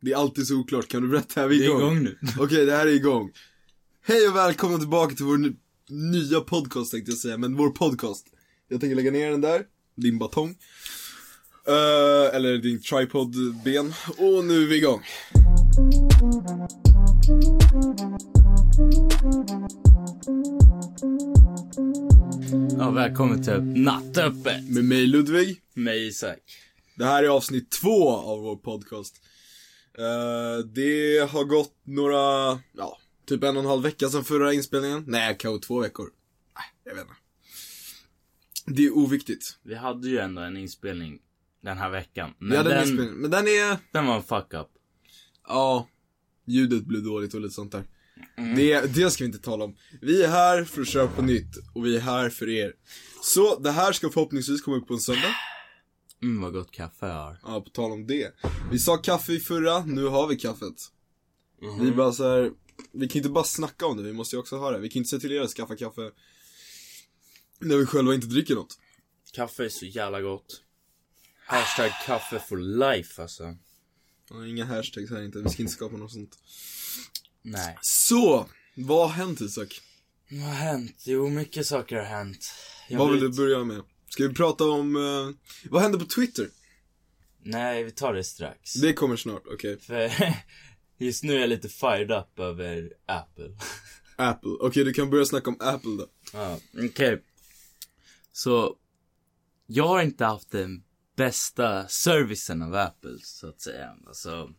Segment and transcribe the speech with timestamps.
[0.00, 1.42] Det är alltid så oklart, kan du berätta?
[1.42, 1.80] Är vi Det är igång?
[1.80, 2.18] igång nu.
[2.38, 3.30] Okej, det här är igång.
[4.06, 5.56] Hej och välkomna tillbaka till vår ny-
[5.88, 8.26] nya podcast tänkte jag säga, men vår podcast.
[8.68, 9.62] Jag tänker lägga ner den där,
[9.96, 10.48] din batong.
[11.66, 13.94] Eh, eller din tripodben.
[14.18, 15.02] Och nu är vi igång.
[22.78, 24.68] Ja, välkommen till Nattöppet.
[24.70, 25.56] Med mig Ludvig.
[25.74, 26.38] Med Isak.
[26.96, 29.14] Det här är avsnitt två av vår podcast.
[30.00, 32.16] Eh, det har gått några,
[32.72, 35.04] ja, typ en och en halv vecka sedan förra inspelningen.
[35.06, 36.10] Nej, kanske två veckor.
[36.56, 37.14] Nej, jag vet inte.
[38.66, 39.58] Det är oviktigt.
[39.62, 41.18] Vi hade ju ändå en inspelning
[41.62, 42.34] den här veckan.
[42.38, 44.68] Men Vi hade en den, inspelning, men den är, den var en fuck up.
[45.48, 45.88] ja,
[46.46, 47.84] ljudet blev dåligt och lite sånt där.
[48.56, 49.76] Det, det ska vi inte tala om.
[50.00, 52.72] Vi är här för att köra på nytt och vi är här för er.
[53.22, 55.34] Så det här ska förhoppningsvis komma upp på en söndag.
[56.22, 57.40] Mm, vad gott kaffe jag har.
[57.42, 58.34] Ja, på tal om det.
[58.70, 60.92] Vi sa kaffe i förra, nu har vi kaffet.
[61.80, 62.52] Vi bara så här,
[62.92, 64.78] vi kan inte bara snacka om det, vi måste ju också ha det.
[64.78, 66.10] Vi kan inte säga till er att skaffa kaffe
[67.58, 68.78] när vi själva inte dricker något.
[69.32, 70.62] Kaffe är så jävla gott.
[71.46, 73.56] Hashtag kaffe for life alltså.
[74.30, 76.38] Ja, Inga hashtags här inte, vi ska inte skapa något sånt.
[77.42, 77.78] Nej.
[77.80, 79.80] Så, vad har hänt Isak?
[80.30, 81.02] Vad har hänt?
[81.06, 82.52] Jo, mycket saker har hänt.
[82.88, 83.82] Jag vad vill du börja med?
[84.10, 86.48] Ska vi prata om, eh, vad hände på Twitter?
[87.42, 88.72] Nej, vi tar det strax.
[88.74, 89.80] Det kommer snart, okej.
[89.80, 90.10] För
[90.98, 93.50] just nu är jag lite fired up över Apple.
[94.16, 96.06] Apple, okej du kan börja snacka om Apple då.
[96.32, 97.22] Ja, okej.
[98.32, 98.76] Så,
[99.66, 100.82] jag har inte haft den
[101.16, 103.96] bästa servicen av Apple, så att säga.
[104.06, 104.50] Alltså,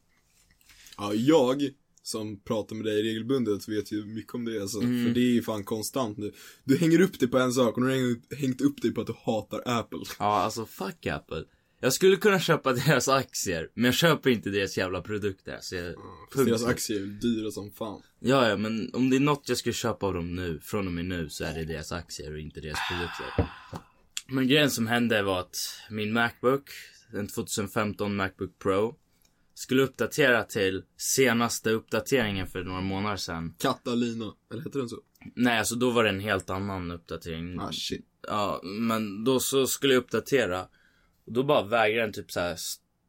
[0.97, 1.69] Ja, jag
[2.11, 5.41] som pratar med dig regelbundet vet ju mycket om det alltså, för det är ju
[5.41, 6.31] fan konstant nu.
[6.63, 9.01] Du hänger upp dig på en sak och nu har du hängt upp dig på
[9.01, 9.99] att du hatar Apple.
[10.19, 11.43] ja alltså fuck Apple.
[11.83, 15.57] Jag skulle kunna köpa deras aktier, men jag köper inte deras jävla produkter.
[15.61, 15.95] Så jag,
[16.33, 18.01] För deras aktier är dyra som fan.
[18.19, 20.93] Ja, ja, men om det är något jag skulle köpa av dem nu, från och
[20.93, 23.49] med nu, så är det deras aktier och inte deras produkter.
[24.27, 25.57] Men grejen som hände var att
[25.89, 26.69] min Macbook,
[27.11, 28.95] den 2015 Macbook Pro,
[29.61, 33.55] skulle uppdatera till senaste uppdateringen för några månader sedan.
[33.59, 34.97] Katalina, eller heter den så?
[35.35, 37.59] Nej, alltså då var det en helt annan uppdatering.
[37.59, 38.05] Ah shit.
[38.27, 40.61] Ja, men då så skulle jag uppdatera.
[41.25, 42.57] Och då bara vägrade den typ så här.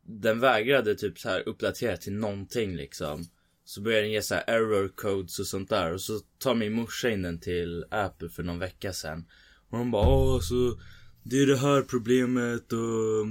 [0.07, 3.25] Den vägrade typ så här uppdatera till någonting liksom.
[3.65, 5.93] Så började den ge så här error codes och sånt där.
[5.93, 9.25] Och så tar min morsa in den till Apple för någon vecka sedan.
[9.71, 10.81] Och de bara åh så.
[11.25, 13.27] Det är det här problemet och.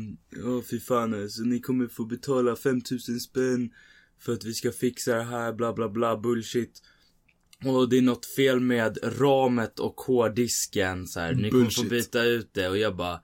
[0.45, 1.41] Åh fy fan alltså.
[1.41, 3.69] Ni kommer få betala 5000 spänn.
[4.19, 6.81] För att vi ska fixa det här bla bla bla bullshit.
[7.65, 11.33] Och det är något fel med ramet och hårddisken så här.
[11.33, 11.89] Ni kommer få Bullshit.
[11.89, 13.21] byta ut det och jag bara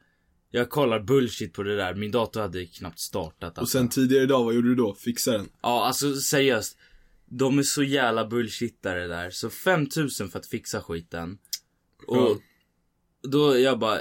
[0.51, 3.78] Jag kollar bullshit på det där, min dator hade knappt startat Och alltså.
[3.78, 4.94] sen tidigare idag, vad gjorde du då?
[4.95, 5.49] Fixa den?
[5.61, 6.78] Ja alltså seriöst
[7.25, 11.38] De är så jävla bullshittare där, så 5000 för att fixa skiten
[12.07, 12.38] Och Ja.
[13.29, 13.99] då jag bara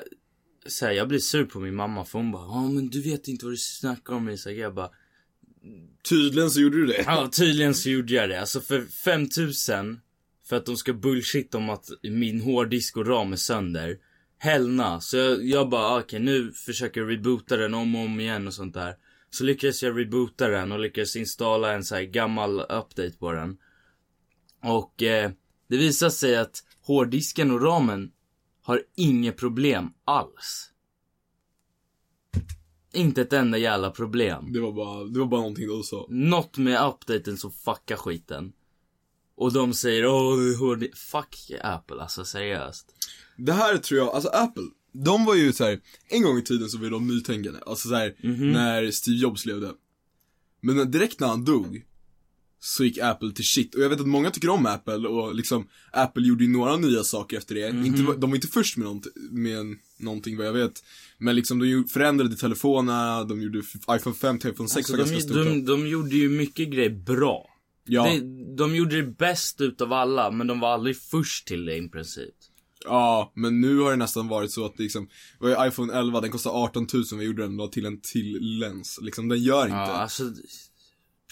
[0.68, 3.28] så här, jag blir sur på min mamma för hon bara Ja men du vet
[3.28, 4.90] inte vad du snackar om Isak Jag bara
[6.08, 7.02] Tydligen så gjorde du det.
[7.06, 8.40] Ja, tydligen så gjorde jag det.
[8.40, 10.00] Alltså för 5000
[10.48, 13.96] för att de ska bullshit om att min hårddisk och ram är sönder.
[14.38, 15.00] Hellna.
[15.00, 18.46] Så jag, jag bara, ah, okej nu försöker jag reboota den om och om igen
[18.46, 18.94] och sånt där.
[19.30, 23.56] Så lyckades jag reboota den och lyckades installa en så här gammal update på den.
[24.62, 25.30] Och eh,
[25.68, 28.10] det visar sig att hårddisken och ramen
[28.66, 30.70] har inget problem alls.
[32.92, 34.52] Inte ett enda jävla problem.
[34.52, 36.06] Det var bara, det var bara någonting du sa.
[36.10, 38.52] Något med updaten som fuckar skiten.
[39.36, 40.84] Och de säger åh, är hård...
[40.94, 42.94] Fuck Apple, alltså seriöst.
[43.36, 46.68] Det här tror jag, alltså Apple, de var ju så här, en gång i tiden
[46.68, 47.60] så var de nytänkande.
[47.66, 48.16] Alltså så här,
[48.52, 49.72] när Steve Jobs levde.
[50.60, 51.86] Men direkt när han dog,
[52.66, 53.74] så gick Apple till shit.
[53.74, 57.04] Och jag vet att många tycker om Apple och liksom, Apple gjorde ju några nya
[57.04, 57.68] saker efter det.
[57.86, 60.84] Inte, de var inte först med, nånt, med någonting vad jag vet.
[61.18, 63.58] Men liksom de ju- förändrade telefonerna, de gjorde
[63.90, 65.44] iPhone 5 till iPhone 6 Alltså, var de, ganska stort.
[65.44, 67.46] de, de gjorde ju mycket grejer bra.
[67.84, 68.20] ja, Det,
[68.56, 72.34] de gjorde det bäst utav alla, men de var aldrig först till det i princip.
[72.84, 75.08] ja, men nu har det nästan varit så att liksom,
[75.40, 78.38] vad är iPhone 11, den kostar 18 000, vad gjorde den då till en till
[78.58, 78.98] lens?
[79.02, 79.76] Liksom, den gör inte.
[79.76, 80.24] Ja, alltså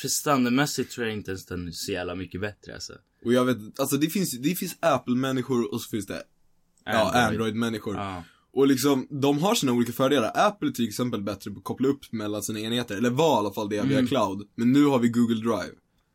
[0.01, 2.93] prestandamässigt tror jag inte ens den är så jävla mycket bättre alltså.
[3.25, 6.23] Och jag vet, alltså det finns, det finns Apple-människor och så finns det,
[6.85, 7.97] ja, Android-människor.
[7.97, 8.25] Ja.
[8.53, 10.33] Och liksom, de har sina olika fördelar.
[10.35, 13.39] Apple är till exempel bättre på att koppla upp mellan sina enheter, eller var i
[13.39, 14.49] alla fall det via cloud.
[14.55, 15.75] Men nu har vi Google Drive.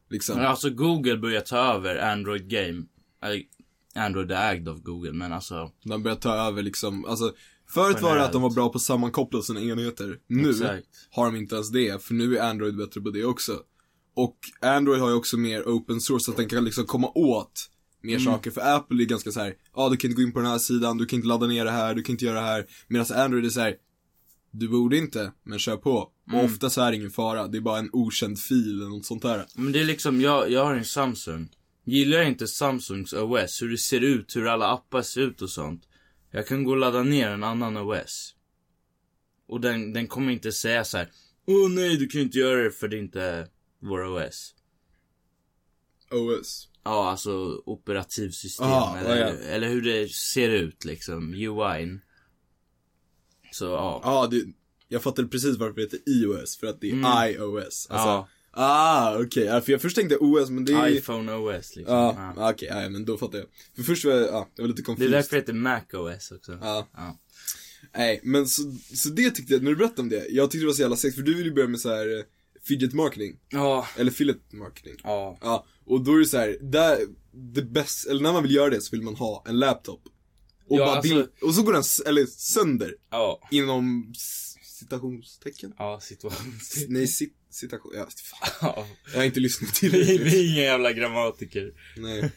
[0.10, 0.38] Liksom.
[0.38, 2.84] Men alltså Google börjar ta över Android Game.
[3.96, 5.72] Android är ägd av Google, men alltså.
[5.84, 7.34] De börjar ta över liksom, alltså
[7.74, 10.18] Förut var det att de var bra på att sammankoppla sina enheter.
[10.28, 10.88] Nu Exakt.
[11.12, 13.60] har de inte ens det, för nu är Android bättre på det också.
[14.16, 17.70] Och Android har ju också mer open source så att den kan liksom komma åt
[18.02, 18.26] mer Mm.
[18.26, 18.52] saker.
[18.52, 20.58] För Apple är ganska så här, ja du kan inte gå in på den här
[20.58, 22.66] sidan, du kan inte ladda ner det här, du kan inte göra det här.
[22.88, 23.76] Medan Android är så här,
[24.52, 26.10] du borde inte, men kör på.
[26.30, 26.40] Mm.
[26.40, 29.06] Och ofta så är det ingen fara, det är bara en okänd fil eller något
[29.06, 29.46] sånt där.
[29.56, 31.50] Men det är liksom, jag, jag har en Samsung.
[31.86, 35.50] Gillar jag inte Samsungs OS, hur det ser ut, hur alla appar ser ut och
[35.50, 35.84] sånt.
[36.32, 38.36] Jag kan gå och ladda ner en annan OS.
[39.48, 41.12] Och den, den kommer inte säga så här.
[41.48, 43.48] Åh nej, du kan inte göra det för det är inte
[43.80, 44.56] vår OS.
[46.12, 46.70] OS.
[46.84, 48.68] Ja, alltså operativsystem.
[48.68, 49.28] Ah, eller, ja.
[49.28, 52.00] eller hur det ser ut liksom, UI'n.
[53.52, 54.02] Så ja.
[54.04, 54.44] Ja, det,
[54.88, 57.30] jag fattade precis varför det heter iOS, för att det är Mm.
[57.36, 57.88] iOS.
[57.90, 58.28] Alltså, Ja.
[58.62, 59.44] Ah, okej.
[59.44, 61.96] Ja, för jag först tänkte OS, men det är iPhone OS liksom.
[61.96, 62.52] Ja, Ja.
[62.52, 63.48] okej, ja, men då fattar jag.
[63.76, 66.32] För först var jag, ja, jag var lite Det är därför det heter Mac OS
[66.32, 66.58] också.
[66.62, 66.88] Ja.
[66.94, 67.20] Ja.
[67.98, 68.62] Nej, men så,
[68.96, 70.96] så det tyckte jag, när du berättade om det, jag tyckte det var så jävla
[70.98, 72.24] sex, för du vill ju börja med så här eh,
[72.68, 73.36] fidget marketing.
[73.50, 73.88] Ja.
[73.98, 74.96] Eller fillet marketing.
[75.04, 75.38] Ja.
[75.42, 76.98] Ja, och då är det så här, där,
[77.54, 80.02] det bäst, eller när man vill göra det så vill man ha en laptop.
[80.70, 83.48] Och, Ja, bara alltså- din, och så går den, eller sönder, Ja.
[83.52, 84.14] inom
[84.80, 85.74] citationstecken?
[85.78, 86.54] Ja, situation.
[86.88, 88.50] Nej, cit, citation, ja, fan.
[88.76, 88.88] Ja.
[89.14, 91.74] Jag har inte lyssnat till vi är inga jävla grammatiker.
[91.98, 92.32] Nej.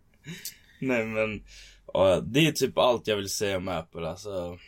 [0.80, 1.42] Nej men,
[1.94, 4.58] ja, det är typ allt jag vill säga om Apple alltså.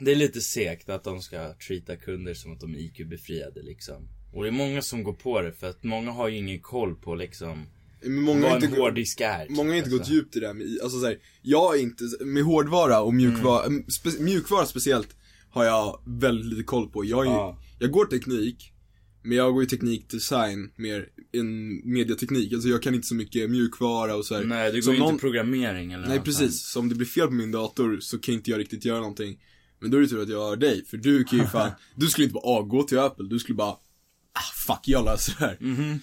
[0.00, 4.08] Det är lite segt att de ska treata kunder som att de är IQ-befriade liksom.
[4.34, 6.94] Och det är många som går på det för att många har ju ingen koll
[6.94, 7.66] på liksom
[8.02, 9.46] Men många har vad inte en hårddisk är.
[9.46, 10.12] typ, Många har inte gått alltså.
[10.14, 13.64] djupt i det här med, alltså så här, jag är inte, med hårdvara och mjukvara,
[13.66, 13.90] Mm.
[13.90, 15.16] spe, mjukvara speciellt
[15.50, 17.04] har jag väldigt lite koll på.
[17.04, 17.58] Jag, är, Ja.
[17.78, 18.72] jag går teknik,
[19.22, 22.52] men jag går ju teknikdesign mer än mediateknik.
[22.52, 24.44] Alltså jag kan inte så mycket mjukvara och så här.
[24.44, 27.06] Nej, det Som går ju någon- inte programmering eller Nej precis, så om det blir
[27.06, 29.38] fel på min dator så kan inte jag riktigt göra någonting.
[29.80, 32.06] Men då är det tur att jag har dig, för du kan ju fan, du
[32.06, 35.44] skulle inte bara ah, gå till Apple, du skulle bara, ah fuck jag löser det
[35.46, 35.56] här.
[35.60, 35.98] Mhm.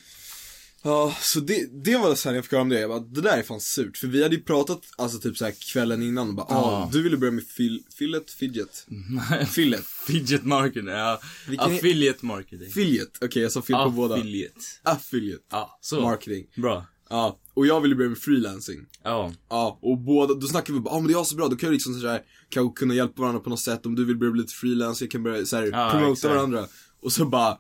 [0.86, 3.22] Ja, så det, det var så här jag fick höra om det, jag bara, det
[3.22, 3.98] där är fan surt.
[3.98, 6.62] För vi hade ju pratat, alltså typ så här kvällen innan och bara, ja, Ja.
[6.78, 8.88] ah, du ville börja med fil, fillet, fidget.
[9.50, 9.86] Fillet.
[9.86, 11.20] Fidget marketing, ja.
[11.48, 12.70] Vilken Affiliate marketing.
[12.70, 14.16] Fillet, okej jag sa fel på båda.
[14.16, 14.60] Affiliate.
[14.84, 15.44] Affiliate.
[15.52, 16.02] Ja, så.
[16.02, 16.46] Marketing.
[16.56, 16.86] Bra.
[17.10, 18.86] Ja, och jag ville börja med freelancing.
[19.04, 19.34] Ja.
[19.50, 21.70] Ja, och båda, då snackade vi bara, ah, men det är så bra, då kan
[21.70, 23.86] vi liksom så här, kanske kunna hjälpa varandra på något sätt.
[23.86, 26.34] Om du vill börja bli lite freelance, jag kan börja så här, Ja, promota exakt.
[26.36, 26.68] varandra.
[27.02, 27.58] Och så bara,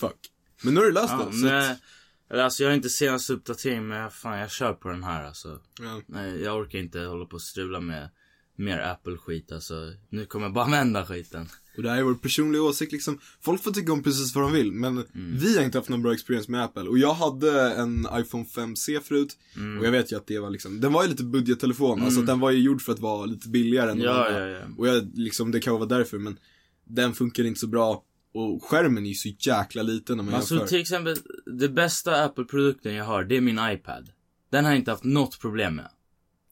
[0.00, 0.16] fuck.
[0.62, 1.46] Men nu har du löst det, så
[2.32, 5.60] eller, alltså jag har inte senaste uppdatering men fan jag kör på den här alltså.
[5.82, 6.00] ja.
[6.06, 8.08] Nej, jag orkar inte hålla på och strula med
[8.56, 9.74] mer Apple-skit alltså.
[10.10, 11.48] Nu kommer jag bara använda skiten.
[11.76, 13.18] Och det här är vår personliga åsikt liksom.
[13.40, 15.38] Folk får tycka om precis vad de vill, men Mm.
[15.38, 16.82] vi har inte haft någon bra experience med Apple.
[16.82, 19.78] Och jag hade en iPhone 5C förut, Mm.
[19.78, 22.40] och jag vet ju att det var liksom, den var ju lite budgettelefon, alltså den
[22.40, 24.48] var ju gjord för att vara lite billigare än de Ja, andra.
[24.48, 24.64] ja, ja.
[24.78, 26.38] Och jag, liksom, det kan vara därför, men
[26.84, 28.04] den funkar inte så bra.
[28.34, 30.68] Och skärmen är ju så jäkla liten när man Alltså jämför.
[30.68, 31.16] till exempel,
[31.58, 34.10] det bästa Apple-produkten jag har, det är min iPad.
[34.50, 35.90] Den har jag inte haft något problem med.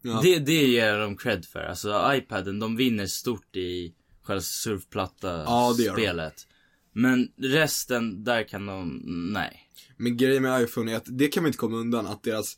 [0.03, 0.21] Ja.
[0.23, 1.61] Det, det ger jag dem cred för.
[1.61, 6.47] Alltså iPaden, de vinner stort i själva Ja, det surfplatta-spelet.
[6.93, 9.01] Men resten, där kan de,
[9.33, 9.71] nej.
[9.97, 12.57] Men grejen med iPhone är att det kan man inte komma undan, att deras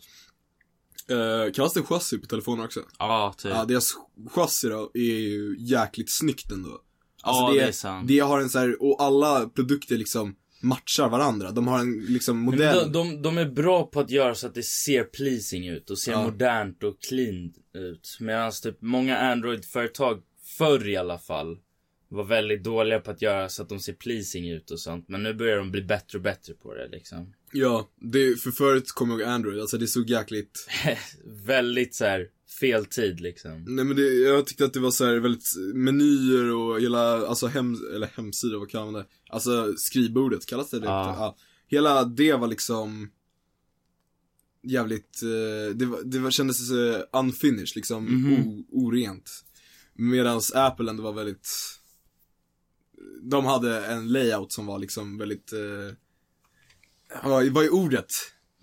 [1.10, 2.80] Uh, kallas det chassi på telefoner också?
[2.98, 3.52] Ja, typ.
[3.54, 3.92] Ja, deras
[4.30, 6.80] chassi då är ju jäkligt snyggt ändå.
[7.22, 8.08] Alltså Ja, det är sant.
[8.08, 11.50] Det har en så här, och alla produkter liksom matchar varandra.
[11.50, 12.92] De har en liksom modell.
[12.92, 15.98] de, de, de är bra på att göra så att det ser pleasing ut och
[15.98, 16.24] ser Ja.
[16.24, 18.16] modernt och clean ut.
[18.20, 20.22] Medan typ många Android-företag,
[20.58, 21.58] förr i alla fall,
[22.08, 25.08] var väldigt dåliga på att göra så att de ser pleasing ut och sånt.
[25.08, 27.34] Men nu börjar de bli bättre och bättre på det liksom.
[27.52, 30.68] Ja, det, för förut kommer jag ihåg Android, alltså det såg jäkligt
[31.46, 32.26] väldigt så här
[32.60, 33.64] fel tid liksom.
[33.68, 37.46] Nej men det, jag tyckte att det var så här väldigt menyer och hela, alltså
[37.46, 39.06] hem, eller hemsida, vad kallar man det?
[39.28, 40.86] Alltså skrivbordet, kallas det det?
[40.86, 41.14] Ja.
[41.18, 41.36] Ja.
[41.66, 43.10] Hela det var liksom
[44.62, 46.70] jävligt, eh, det, var, det var, kändes
[47.12, 48.32] unfinished, liksom Mhm.
[48.34, 49.30] o, orent.
[49.94, 51.48] Medans Apple ändå var väldigt,
[53.22, 55.94] de hade en layout som var liksom väldigt, eh,
[57.24, 58.10] vad är ordet?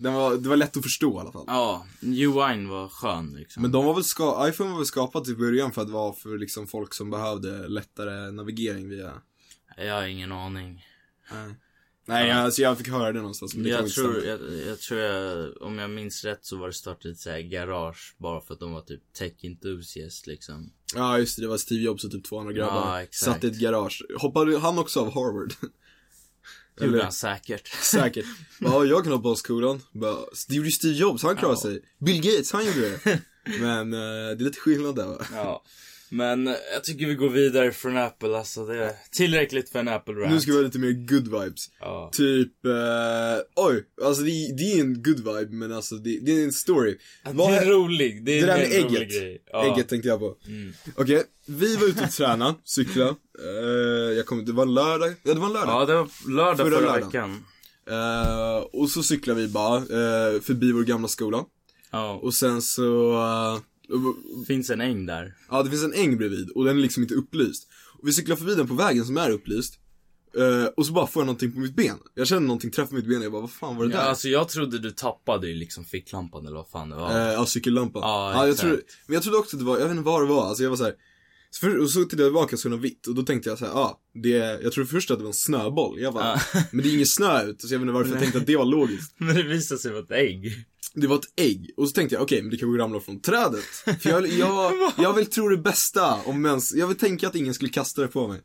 [0.00, 1.44] Den var, det var lätt att förstå i alla fall.
[1.46, 3.62] Ja, UI'n var skön liksom.
[3.62, 6.38] Men de var väl ska iPhone var väl skapat i början för att vara för
[6.38, 9.12] liksom folk som behövde lättare navigering via
[9.76, 10.86] Jag har ingen aning.
[11.32, 11.54] Nej,
[12.06, 12.34] Nej Ja.
[12.34, 15.78] alltså jag fick höra det någonstans men det Jag tror, jag, jag tror jag, om
[15.78, 18.80] jag minns rätt så var det startat så här garage bara för att de var
[18.80, 20.72] typ tech enthusiast liksom.
[20.94, 22.86] Ja just det, det var Steve Jobs och typ två andra grabbar.
[22.90, 23.32] Ja, exakt.
[23.32, 24.02] Satt i ett garage.
[24.18, 25.52] Hoppade han också av Harvard?
[26.80, 27.68] Gjorde han säkert.
[27.82, 28.24] Säkert.
[28.58, 29.82] Ja, jag kan hoppa av skolan.
[30.48, 31.62] Det gjorde ju Steve Jobs, han klarade Ja.
[31.62, 31.80] sig.
[31.98, 33.20] Bill Gates, han gjorde det.
[33.60, 35.26] Men eh, det är lite skillnad där va?
[35.34, 35.62] Ja.
[36.12, 38.66] Men eh, jag tycker vi går vidare från Apple alltså.
[38.66, 40.32] Det är tillräckligt för en Apple rant.
[40.32, 41.66] Nu ska vi ha lite mer good vibes.
[41.80, 42.10] Ja.
[42.12, 42.72] Typ, eh,
[43.56, 46.96] oj, alltså det, det är en good vibe men alltså det, det är en story.
[47.24, 48.24] Det Vad är är- rolig.
[48.24, 49.10] Det är det där med ägget.
[49.10, 49.42] grej.
[49.52, 49.74] Ja.
[49.74, 50.36] Ägget tänkte jag på.
[50.46, 50.72] Mm.
[50.96, 53.08] Okej, vi var ute och träna, cykla.
[53.08, 55.14] Eh, jag kommer, det var lördag.
[55.22, 55.82] Ja, det var en lördag.
[55.82, 57.44] Ja, det var lördag Förra förra, veckan.
[57.90, 61.44] Eh, och så cyklar vi bara eh, förbi vår gamla skola.
[61.90, 62.12] Ja.
[62.22, 63.12] Och sen så,
[63.92, 65.34] eh, Finns en äng där.
[65.50, 67.68] ja det finns en äng bredvid och den är liksom inte upplyst.
[67.98, 69.74] Och vi cyklar förbi den på vägen som är upplyst.
[70.38, 71.96] Eh, och så bara får jag någonting på mitt ben.
[72.14, 74.08] Jag känner någonting träffa mitt ben och jag bara, vad fan var det Ja, där?
[74.08, 77.10] alltså jag trodde du tappade ju liksom ficklampan eller vad fan det var.
[77.10, 78.02] Eh, ja, cykellampan.
[78.02, 78.60] Ja, jag exakt.
[78.68, 80.62] trodde, men jag trodde också att det var, jag vet inte vad det var, alltså
[80.62, 80.94] jag var så här.
[81.50, 83.58] Så för, och så tittade jag tillbaka så var det vitt och då tänkte jag
[83.58, 84.28] så här, ja, det,
[84.62, 86.00] jag trodde först att det var en snöboll.
[86.00, 86.62] Jag bara, Ja.
[86.72, 88.56] men det är ingen snö ut, så jag vet inte varför jag tänkte att det
[88.56, 89.14] var logiskt.
[89.18, 90.64] Men det visade sig vara ett ägg.
[90.94, 93.20] Det var ett ägg, och så tänkte jag, okej, men det kan ju ramla från
[93.20, 93.64] trädet.
[94.00, 97.54] För jag, jag, jag vill tro det bästa om mäns, jag vill tänka att ingen
[97.54, 98.40] skulle kasta det på mig.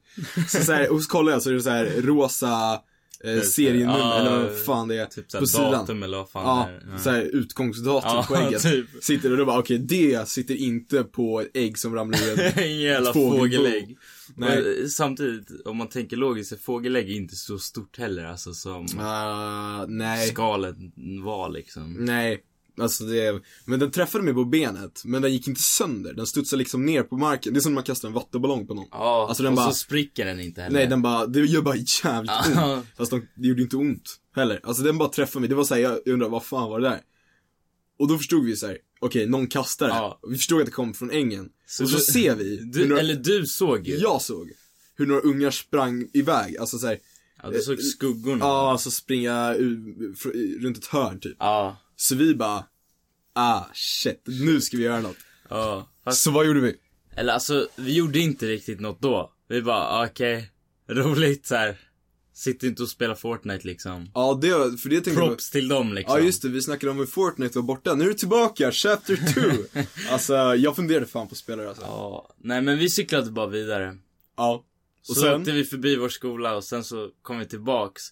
[0.50, 2.80] Så, så här, och så kollar jag så är det så här rosa
[3.26, 5.72] eh, serienummer, Ja, eller vad fan det är, Typ på såhär sidan.
[5.82, 6.98] datum eller vad fan Ja, det är.
[6.98, 8.62] så här utgångsdatum Ja, på ägget.
[8.64, 8.86] typ.
[9.02, 12.80] Sitter och då bara, okej, det sitter inte på ett ägg som ramlar ur en
[12.80, 13.98] jävla fågelägg.
[14.36, 14.58] Nej.
[14.58, 19.86] Eh, samtidigt, om man tänker logiskt, är fågelägg inte så stort heller alltså som Ah,
[19.88, 20.28] nej.
[20.28, 20.76] skalet
[21.24, 21.94] var liksom.
[22.00, 22.40] Nej.
[22.80, 26.14] Alltså det, men den träffade mig på benet, men den gick inte sönder.
[26.14, 27.54] Den studsade liksom ner på marken.
[27.54, 28.88] Det är som när man kastar en vattenballong på någon.
[28.92, 30.78] Ja, Alltså, den och bara- så spricker den inte heller.
[30.80, 32.86] Nej, den bara, det gör bara jävligt ont.
[32.98, 34.60] Fast de, det gjorde inte ont heller.
[34.64, 35.50] Alltså den bara träffade mig.
[35.50, 37.02] Det var såhär, jag undrar vad fan var det där?
[38.00, 39.94] Och då förstod vi så här: okej, någon kastar det.
[39.94, 40.20] Ja.
[40.30, 41.50] Vi förstod att det kom från ängen.
[41.68, 43.96] Så och så du- ser vi, Du, några, eller du såg ju.
[43.98, 44.52] jag såg,
[44.96, 46.58] hur några ungar sprang iväg.
[46.58, 46.98] Alltså såhär,
[47.44, 48.46] Ja, du såg skuggorna.
[48.46, 49.54] ja, alltså springa
[50.62, 51.36] runt ett hörn typ.
[51.40, 51.78] Ja.
[51.96, 52.66] Så vi bara,
[53.34, 55.18] ah shit, nu ska vi göra något.
[55.50, 55.90] Ja.
[56.04, 56.76] Fast, Så vad gjorde vi?
[57.16, 59.34] eller alltså, vi gjorde inte riktigt något då.
[59.48, 60.52] Vi bara, ah, okej,
[60.90, 61.78] roligt så här.
[62.34, 64.12] Sitter inte och spelar Fortnite liksom.
[64.14, 66.18] Ja, det, för det tänkte jag Props till dem liksom.
[66.18, 67.96] Ja just det, vi snackade om hur Fortnite var borta.
[67.96, 69.34] Nu är det tillbaka, Chapter
[69.74, 69.82] 2!
[70.10, 71.84] alltså, jag funderade fan på att spela det alltså.
[71.84, 73.98] Ja, nej men vi cyklade bara vidare.
[74.38, 74.66] Ja.
[75.10, 75.42] Och så sen?
[75.42, 78.04] åkte vi förbi vår skola och sen så kom vi tillbaks.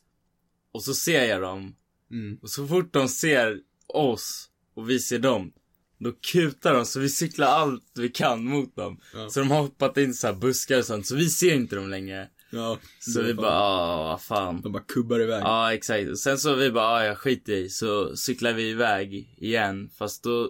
[0.74, 1.76] Och så ser jag dem.
[2.12, 2.38] Mm.
[2.42, 5.52] Och så fort de ser oss och vi ser dem.
[6.00, 9.00] Då kutar de så vi cyklar allt vi kan mot dem.
[9.14, 9.30] Ja.
[9.30, 11.08] Så de har hoppat in så här buskar och sånt.
[11.08, 12.28] Så vi ser inte dem längre.
[12.52, 12.78] Ja.
[13.00, 14.62] Så vi var bara, fan- ah vad fan.
[14.62, 15.42] De bara kubbar iväg.
[15.44, 16.10] Ja exakt.
[16.10, 17.70] Och sen så vi bara, ah, jag skiter i.
[17.70, 19.90] Så cyklar vi iväg igen.
[19.98, 20.50] Fast då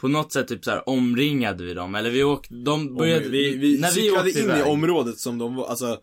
[0.00, 1.94] på något sätt typ så här omringade vi dem.
[1.94, 4.60] Eller vi åkte, de började, Om vi, vi, när vi cyklade in iväg.
[4.60, 5.98] i området som de var, alltså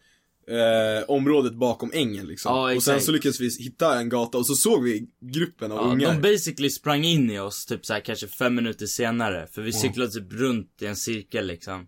[0.47, 2.55] eh, området bakom ängen liksom.
[2.55, 5.77] Ja, och sen så lyckades vi hitta en gata och så såg vi gruppen av
[5.77, 6.13] Ja, ungar.
[6.13, 9.47] de basically sprang in i oss typ så här kanske fem minuter senare.
[9.51, 11.87] För vi cyklade typ runt i en cirkel liksom.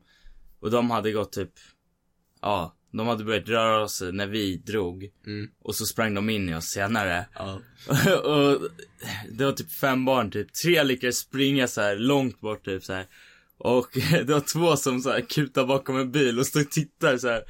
[0.59, 1.51] Och de hade gått typ,
[2.41, 5.09] ja, de hade börjat röra sig när vi drog.
[5.25, 5.49] Mm.
[5.61, 7.25] Och så sprang de in i oss senare.
[7.33, 7.59] Ja.
[8.23, 8.61] och
[9.31, 10.53] det var typ fem barn typ.
[10.53, 13.05] Tre lyckades springa så här långt bort typ så här.
[13.59, 17.17] Och det var två som så här kutar bakom en bil och står och tittar
[17.17, 17.41] så här.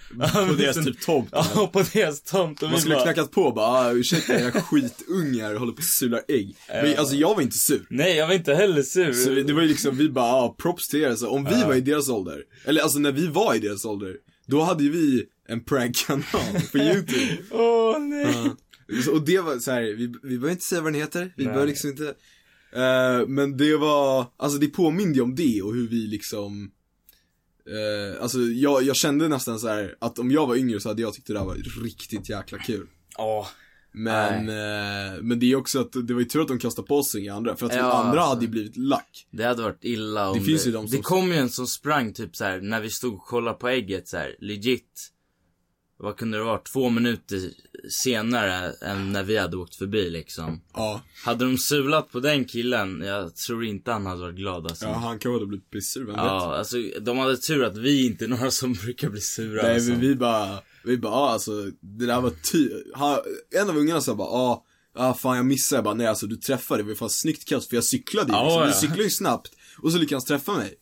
[0.47, 1.29] På deras typ tomt.
[1.31, 2.63] Ja, på deras tomt.
[2.63, 5.83] Och Man skulle bara, knackat på och bara, ah, ursäkta era skitungar håller på och
[5.83, 6.55] sular ägg.
[6.67, 7.87] Men alltså jag var inte sur.
[7.89, 9.13] Nej, jag var inte heller sur.
[9.13, 11.15] Så det var ju liksom, vi bara, ah, props till er.
[11.15, 14.15] Så om vi var i deras ålder, eller alltså när vi var i deras ålder,
[14.47, 16.23] då hade ju vi en prankkanal
[16.71, 17.37] på youtube.
[17.51, 18.51] Åh nej.
[19.05, 21.45] Så, och det var så här, vi, vi behöver inte säga vad den heter, vi
[21.45, 22.13] behöver liksom inte
[22.73, 26.71] eh, Men det var, alltså det påminde ju om det och hur vi liksom
[27.67, 31.01] eh, Alltså jag, jag kände nästan så här att om jag var yngre så hade
[31.01, 33.47] jag tyckt det där var riktigt jäkla kul Ja.
[33.91, 37.03] Men, eh, men det är också att det var ju tur att de kastade på
[37.03, 38.29] sig inga andra, för att de Ja, andra alltså.
[38.35, 41.01] hade ju blivit lack Det hade varit illa om Det finns ju de Det som-
[41.01, 44.07] kom ju en som sprang typ så här när vi stod och kollade på ägget
[44.07, 45.09] så här legit.
[45.99, 46.57] Vad kunde det vara?
[46.57, 47.51] Två minuter
[47.89, 50.61] senare än när vi hade åkt förbi liksom.
[50.73, 54.85] Ja, Hade de sulat på den killen, jag tror inte han hade varit glad alltså.
[54.85, 56.23] ja Ja, han kan ha blivit blivit sur, vem vet?
[56.23, 59.89] alltså de hade tur att vi inte är några som brukar bli sura Nej alltså.
[59.89, 63.17] men vi bara, vi bara, ah, alltså det där var ty, han,
[63.61, 64.63] en av ungarna sa bara, ah,
[64.95, 67.69] ah fan jag missade, jag bara, nej alltså du träffade, det var fan snyggt kast
[67.69, 68.61] för jag cyklade ju Ja, liksom.
[68.61, 68.67] ja.
[68.67, 69.51] Vi cyklade ju snabbt,
[69.81, 70.73] och så lyckades han träffa mig.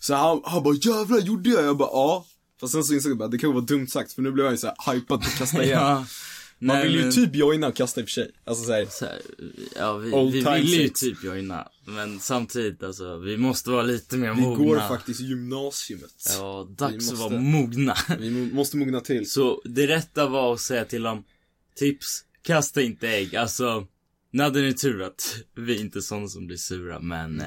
[0.00, 1.64] Så han, han bara, jävlar gjorde jag?
[1.64, 2.26] Jag bara, ja.
[2.60, 4.52] Fast sen så insåg jag bara, det kan vara dumt sagt, för nu blev jag
[4.52, 5.78] ju såhär hypad på att kasta igen.
[5.80, 6.06] ja.
[6.58, 8.30] Man Nej, vill ju men- typ joina och kasta i och för sig.
[8.44, 9.06] Alltså såhär, Så
[9.76, 11.68] ja, vi, vi ville ju typ joina.
[11.86, 14.64] Men samtidigt alltså, vi måste vara lite mer vi mogna.
[14.64, 16.26] går faktiskt gymnasiet.
[16.38, 17.96] Ja, Vi dags måste- att vara mogna.
[18.18, 19.30] Vi måste mogna till.
[19.30, 21.24] Så det rätta var att säga till dem,
[21.76, 23.36] tips, kasta inte ägg.
[23.36, 23.86] Alltså,
[24.30, 27.46] nu hade ni tur att vi inte är sådana som blir sura, men eh,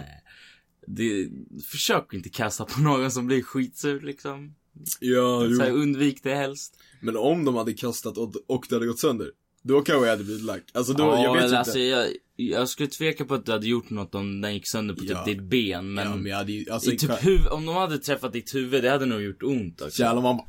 [0.88, 1.30] det,
[1.68, 4.56] försök inte kasta på någon som blir skitsur liksom.
[5.00, 6.77] Ja, Så här, undvik det helst.
[7.01, 9.31] Men om de hade kastat och, och det hade gått sönder.
[9.63, 10.63] Då kanske jag hade blivit lack.
[10.74, 11.57] Alltså då, ja, jag vet inte.
[11.60, 14.93] alltså jag, jag skulle tveka på att du hade gjort något om den gick sönder
[14.93, 15.24] på typ Ja.
[15.25, 15.93] ditt ben.
[15.93, 18.84] Men, ja, men jag hade alltså, i typ huv, om de hade träffat ditt huvud,
[18.84, 20.01] det hade nog gjort ont också.
[20.01, 20.39] Jävlar man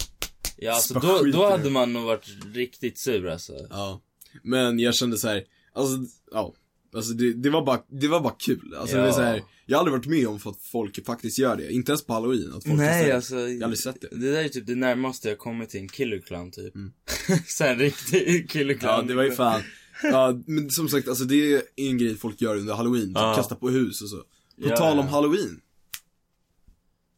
[0.56, 3.52] Ja, alltså då, då hade man nog varit riktigt sur alltså.
[3.70, 4.00] ja.
[4.42, 5.42] Men jag kände så här,
[5.73, 5.97] alltså,
[6.30, 6.54] ja.
[6.92, 8.75] Alltså det, det var bara, det var bara kul.
[8.78, 9.02] Alltså Ja.
[9.02, 11.73] det är så här, jag har aldrig varit med om att folk faktiskt gör det.
[11.73, 13.12] Inte ens på halloween, att folk Nej det.
[13.12, 13.35] alltså.
[13.37, 14.09] Jag har aldrig sett det.
[14.11, 16.75] Det där är typ det närmaste jag kommit till en killer clown typ.
[17.47, 18.95] så här, en riktig killer clown.
[18.95, 19.07] Mm.
[19.07, 19.62] Ja, det var ju fan.
[20.02, 23.07] Ja, men som sagt, alltså det är en grej folk gör under halloween.
[23.07, 23.35] Typ Ja.
[23.37, 24.16] kasta på hus och så.
[24.16, 24.25] På
[24.57, 25.61] Ja, tal om halloween.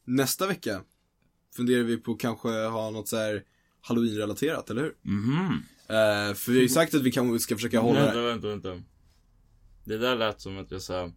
[0.05, 0.81] Nästa vecka
[1.57, 3.43] funderar vi på kanske ha något så här
[3.81, 4.95] halloween-relaterat, eller hur?
[5.03, 5.63] Mhm.
[5.89, 8.83] Eh, för vi har ju sagt att vi kanske ska försöka hålla Vänta, vänta, vänta.
[9.85, 11.13] Det där lät som att jag sa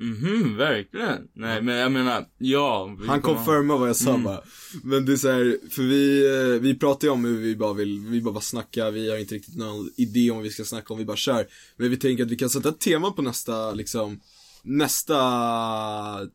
[0.00, 1.28] Mhm, verkligen?
[1.34, 2.96] Nej, men jag menar, ja.
[3.06, 4.22] Han confirmar vad jag sa Mm.
[4.24, 4.42] bara.
[4.82, 7.72] Men det är så här, för vi, eh, vi pratar ju om hur vi bara
[7.72, 10.64] vill, vi bara, bara snacka, vi har inte riktigt någon idé om vad vi ska
[10.64, 11.46] snacka om, vi bara kör.
[11.76, 14.20] Men vi tänker att vi kan sätta ett tema på nästa, liksom,
[14.62, 15.20] nästa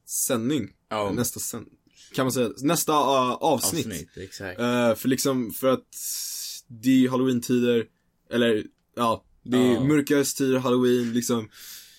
[0.06, 0.70] sändning.
[0.90, 1.12] Ja.
[1.16, 1.68] Nästa sänd,
[2.16, 3.86] kan man säga, nästa uh, avsnitt.
[3.88, 4.60] Avsnitt, exakt.
[4.60, 5.88] Eh, för liksom, för att
[6.68, 7.86] det är halloween-tider,
[8.32, 8.64] eller
[8.96, 9.84] ja, det är Ja.
[9.84, 11.50] mörka tider, halloween, liksom.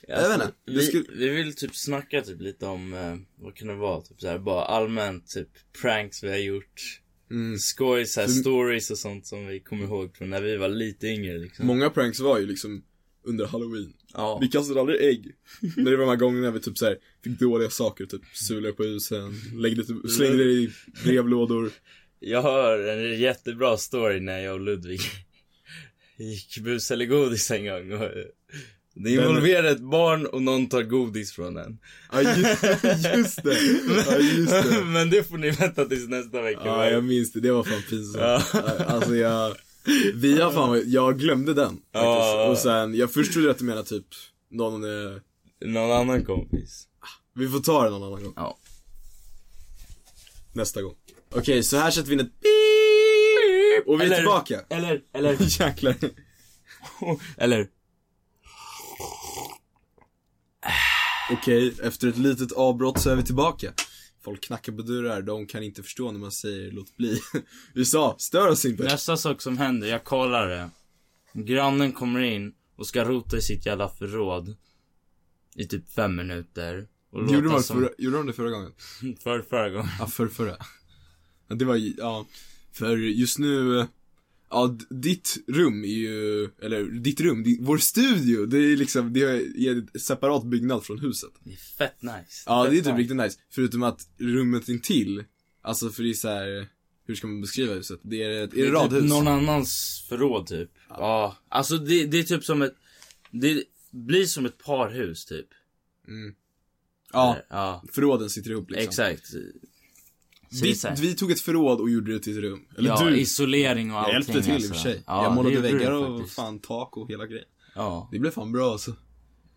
[0.08, 3.54] jag vet inte, det Vi, skulle- vi vill typ snacka typ lite om, eh, vad
[3.54, 4.00] kan det vara?
[4.02, 5.48] Typ såhär, bara allmänt typ
[5.82, 7.00] pranks vi har gjort.
[7.30, 7.58] Mm.
[7.58, 11.06] Skoj, såhär, För- stories och sånt som vi kommer ihåg från när vi var lite
[11.06, 11.66] yngre liksom.
[11.66, 12.82] Många pranks var ju liksom
[13.26, 13.92] under halloween.
[14.14, 14.38] ja.
[14.42, 15.32] Vi kastade aldrig ägg.
[15.76, 18.82] När det var de här gångerna vi typ såhär, fick dåliga saker, typ sulade på
[18.84, 19.32] husen,
[19.76, 20.70] typ, slängde det i
[21.04, 21.70] brevlådor.
[22.20, 25.00] Jag har en jättebra story när jag och Ludvig
[26.16, 27.92] gick bus eller godis en gång.
[27.92, 28.10] Och
[28.94, 31.78] det involverar ett barn och någon tar godis från en.
[32.12, 32.62] Ja just,
[33.16, 33.58] just det,
[34.06, 34.84] ja just det.
[34.84, 36.60] Men det får ni vänta tills nästa vecka.
[36.64, 38.44] Ja jag minns det, det var fan pinsamt.
[38.52, 38.60] Ja.
[38.86, 39.56] Alltså jag,
[40.14, 41.84] vi har fan, jag glömde den faktiskt.
[41.92, 42.48] Ja.
[42.50, 44.06] Och sen, jag först trodde att du menade typ,
[44.50, 45.16] någon, eh,
[45.64, 46.86] Någon annan kompis.
[47.34, 48.32] vi får ta det någon annan gång.
[48.36, 48.58] Ja.
[50.52, 50.94] Nästa gång.
[51.30, 52.83] Okej, så här sätter vi in ett beep,
[53.86, 54.60] och vi är Eller- tillbaka.
[54.68, 55.96] Eller, eller, Jäklar.
[57.36, 57.68] eller.
[61.30, 63.72] Okej, efter ett litet avbrott så är vi tillbaka.
[64.24, 67.20] Folk knackar på dörrar, de kan inte förstå när man säger låt bli.
[67.74, 68.82] Vi sa, stör oss inte.
[68.82, 70.70] Nästa sak som händer, jag kollar det.
[71.32, 74.56] Grannen kommer in och ska rota i sitt jävla förråd.
[75.54, 76.86] I typ fem minuter.
[77.10, 77.76] Och Gjorde de, som...
[77.80, 78.72] förra, gjorde de det förra gången?
[79.22, 79.88] För förra gången.
[79.98, 80.56] Ja, för förra.
[81.48, 82.26] Det var ju- ja.
[82.74, 83.86] För just nu,
[84.50, 89.20] ja, ditt rum är ju, eller ditt rum, di- vår studio, det är liksom, det
[89.20, 91.30] är en separat byggnad från huset.
[91.44, 92.42] Det är fett nice.
[92.46, 92.98] Ja, Fett det är typ nice.
[92.98, 93.38] riktigt nice.
[93.50, 95.24] Förutom att rummet intill,
[95.62, 96.68] alltså för det är så här,
[97.06, 98.00] hur ska man beskriva huset?
[98.02, 99.00] Det är ett, är det är radhus?
[99.02, 100.70] typ någon annans förråd typ.
[100.88, 101.36] Ja.
[101.48, 102.74] Alltså det, det är typ som ett,
[103.30, 105.46] det blir som ett parhus typ.
[106.08, 106.34] Mm.
[107.12, 108.88] Ja, Ja, förråden sitter ihop liksom.
[108.88, 109.30] exakt.
[110.62, 112.60] Vi, vi tog ett förråd och gjorde det till ett rum.
[112.78, 114.72] Eller ja, du, isolering och jag allting hjälpte till i och alltså.
[114.74, 115.02] för sig.
[115.06, 116.36] Ja, jag målade väggar och faktiskt.
[116.36, 117.46] fan tak och hela grejen.
[117.74, 118.92] Ja, Det blev fan bra alltså.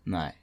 [0.04, 0.34] nej.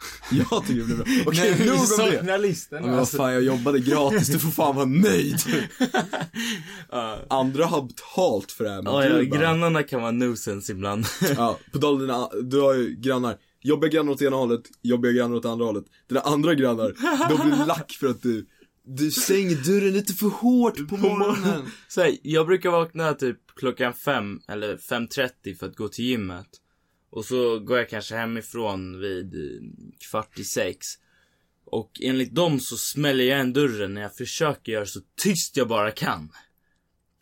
[0.30, 1.06] Jag tycker det blev bra.
[1.26, 1.78] Okej, vi nog
[2.20, 2.38] om det.
[2.38, 3.16] listan men vad alltså.
[3.16, 5.36] fan, jag jobbade gratis, du får fan vara nöjd.
[6.90, 7.18] Ja.
[7.28, 11.06] Andra har betalt för det här, men Ja, ja, grannarna kan vara nuisance ibland.
[11.36, 13.36] Ja, på dina, du har ju grannar.
[13.62, 15.84] Jobbiga grannar åt ena hållet, jobbiga grannar åt andra hållet.
[16.08, 16.94] Dina andra grannar,
[17.28, 18.46] de blir lack för att du,
[18.96, 21.70] du stänger dörren lite för hårt på morgonen.
[21.88, 26.48] Så här, jag brukar vakna typ klockan fem eller 5.30 för att gå till gymmet.
[27.10, 29.34] Och så går jag kanske hemifrån vid
[30.10, 30.86] kvart i sex.
[31.64, 35.68] Och enligt dem så smäller jag igen dörren när jag försöker göra så tyst jag
[35.68, 36.32] bara kan.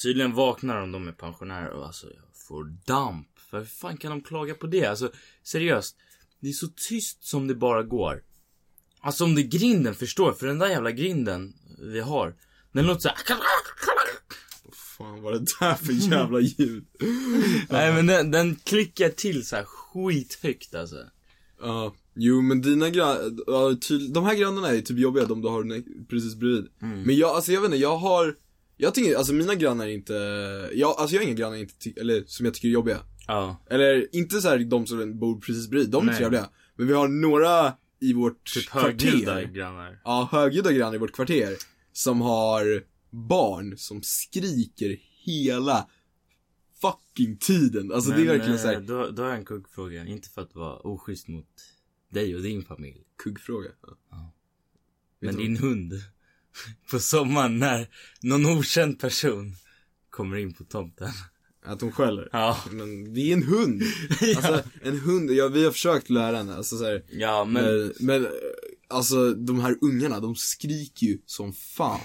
[0.03, 3.29] Tydligen vaknar de, de är pensionärer och alltså jag får damp.
[3.51, 4.87] För hur fan kan de klaga på det?
[4.87, 5.97] Alltså seriöst.
[6.41, 8.23] Det är så tyst som det bara går.
[9.01, 11.53] Alltså om det är grinden, förstår För den där jävla grinden
[11.93, 12.35] vi har.
[12.73, 13.17] Den låter så här.
[14.65, 16.85] Vad fan var det där för jävla ljud?
[17.71, 20.97] Nej men den, den klickar till så här skithögt alltså.
[21.61, 25.83] Ja, jo men dina grannar, ty- de här grannarna är typ jobbiga, de du har
[26.09, 26.69] precis bredvid.
[26.79, 28.35] Men jag, alltså jag vet inte, jag har,
[28.77, 30.13] jag tycker, alltså mina grannar är inte,
[30.75, 32.99] jag, alltså jag har inga grannar inte, ty- eller som jag tycker är jobbiga.
[33.27, 33.65] Ja.
[33.71, 36.17] Eller inte så här de som bor precis bredvid, de är Nej.
[36.19, 36.49] trevliga.
[36.77, 39.53] Men vi har några i vårt Typ högljudda kvarter.
[39.53, 40.01] grannar.
[40.05, 41.57] Ja, högljudda grannar i vårt kvarter.
[41.93, 45.89] Som har barn som skriker hela
[46.81, 47.93] fucking tiden.
[47.93, 50.07] Alltså det är verkligen eh, såhär, Då, då har jag en kuggfråga.
[50.07, 51.49] Inte för att vara oschysst mot
[52.09, 53.03] dig och din familj.
[53.23, 53.71] kuggfråga.
[54.11, 54.33] Ja.
[55.21, 55.93] Men du din hund.
[56.91, 57.89] På sommaren när
[58.23, 59.57] någon okänd person
[60.11, 61.09] kommer in på tomten.
[61.69, 62.29] Att hon skäller?
[62.33, 62.59] Ja.
[62.71, 63.83] Men det är en hund.
[64.37, 67.65] Alltså, en hund, ja vi har försökt lära henne, alltså så här, Ja, men...
[67.65, 68.31] men, men eh,
[68.89, 72.01] alltså de här ungarna, de skriker ju som fan.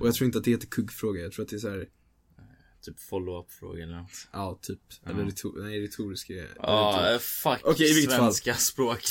[0.00, 1.86] Och jag tror inte att det heter kuggfråga, jag tror att det är så här,
[2.84, 4.10] typ follow-up fråga eller något.
[4.32, 8.20] ja typ, eller retor, nej retoriska Ja, eh, fuck Okej, i vilket fall.
[8.20, 9.02] svenska språk.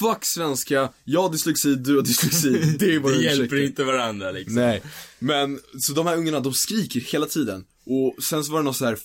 [0.00, 4.30] Fuck svenska, jag har dyslexi, du har dyslexi, det är våra Det hjälper inte varandra
[4.30, 4.54] liksom.
[4.54, 4.82] Nej,
[5.18, 7.64] men så de här ungarna de skriker hela tiden.
[7.86, 8.98] Och sen så var det någon så här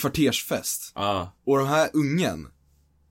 [0.00, 0.92] kvartersfest.
[0.94, 1.36] Ja.
[1.46, 2.46] Och de här ungen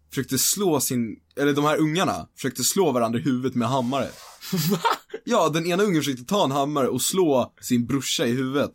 [0.10, 4.10] försökte slå sin, eller de här ungarna försökte slå varandra i huvudet med hammare.
[5.23, 8.71] Ja, den ena ungen försökte ta en hammare och slå sin brorsa i huvudet.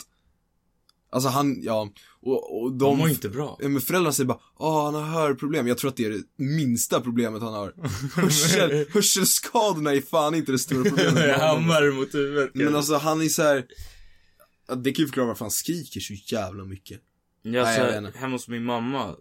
[1.12, 1.88] Alltså han, ja,
[2.22, 2.78] och, och de...
[2.78, 3.58] De mår inte bra.
[3.60, 5.68] Men föräldrarna säger bara, åh han har hörproblem.
[5.68, 7.74] Jag tror att det är det minsta problemet han har.
[8.14, 11.36] Hörsel, hörselskadorna är fan inte det stora problemet.
[11.40, 12.50] Hammare mot huvudet.
[12.54, 13.64] Men alltså han är så här.
[14.66, 17.00] Det kan ju förklara varför han skriker så jävla mycket.
[17.42, 18.18] Ja, Nej, så inte.
[18.18, 19.16] hemma hos min mamma.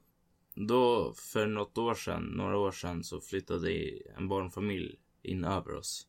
[0.55, 3.71] Då, för något år sedan, några år sedan, så flyttade
[4.17, 6.07] en barnfamilj in över oss.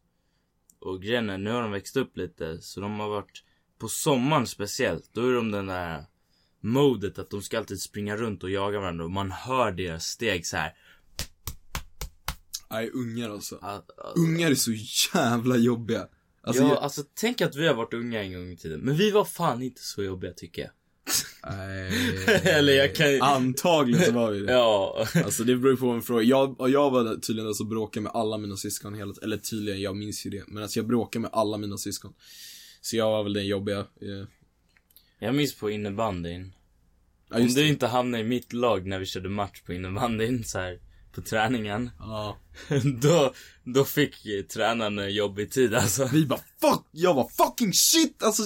[0.78, 3.44] Och grejen är, nu har de växt upp lite, så de har varit,
[3.78, 6.04] på sommaren speciellt, då är de den där
[6.60, 10.46] modet att de ska alltid springa runt och jaga varandra och man hör deras steg
[10.46, 10.72] så här.
[12.70, 13.56] Nej, ungar alltså.
[13.56, 14.72] Att- att- Ungar är så
[15.14, 16.08] jävla jobbiga.
[16.46, 18.80] Alltså, ja, jag, alltså tänk att vi har varit unga en gång i tiden.
[18.80, 20.70] Men vi var fan inte så jobbiga tycker jag.
[21.56, 21.92] nej,
[22.44, 24.52] Eller jag kan Antagligen så var vi det.
[24.52, 25.06] Ja.
[25.24, 26.22] Alltså det beror på en fråga.
[26.22, 29.96] Jag, och jag var tydligen som bråkade med alla mina syskon hela Eller tydligen, jag
[29.96, 30.44] minns ju det.
[30.48, 32.14] Men alltså jag bråkade med alla mina syskon.
[32.80, 33.78] Så jag var väl den jobbiga.
[33.78, 34.26] eh,
[35.18, 36.52] Jag minns på innebandyn.
[37.30, 37.68] Ja, Om du det.
[37.68, 40.78] inte hamnade i mitt lag när vi körde match på innebandyn så här
[41.14, 41.90] på träningen.
[41.98, 42.38] Ja.
[43.02, 46.08] då, då fick tränaren en jobbig tid alltså.
[46.12, 48.22] Vi bara fuck, jag var fucking shit!
[48.22, 48.42] Alltså,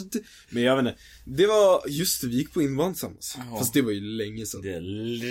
[0.50, 1.00] men jag vet inte.
[1.24, 3.37] Det var, just det, vi gick på innebandy tillsammans.
[3.50, 3.59] Ja.
[3.59, 4.62] Fast det var ju länge sedan.
[4.62, 4.81] Det är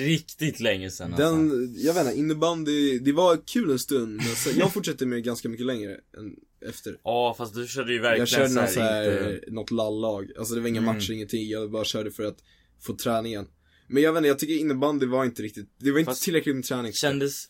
[0.06, 1.32] riktigt länge sedan alltså.
[1.36, 4.16] Den, jag vet inte, innebandy, det var kul en stund.
[4.16, 6.36] Men sen, jag fortsatte med ganska mycket längre än
[6.70, 6.98] efter.
[7.04, 9.52] Ja fast du körde ju verkligen Jag körde någon så här, inte...
[9.52, 10.32] något lallag.
[10.38, 10.96] Alltså det var inga Mm.
[10.96, 11.50] matcher, ingenting.
[11.50, 12.38] Jag bara körde för att
[12.82, 13.48] få träningen.
[13.88, 16.56] Men jag vet inte, jag tycker innebandy var inte riktigt, det var inte Fast tillräckligt
[16.56, 16.94] med träning.
[16.94, 17.46] Kändes...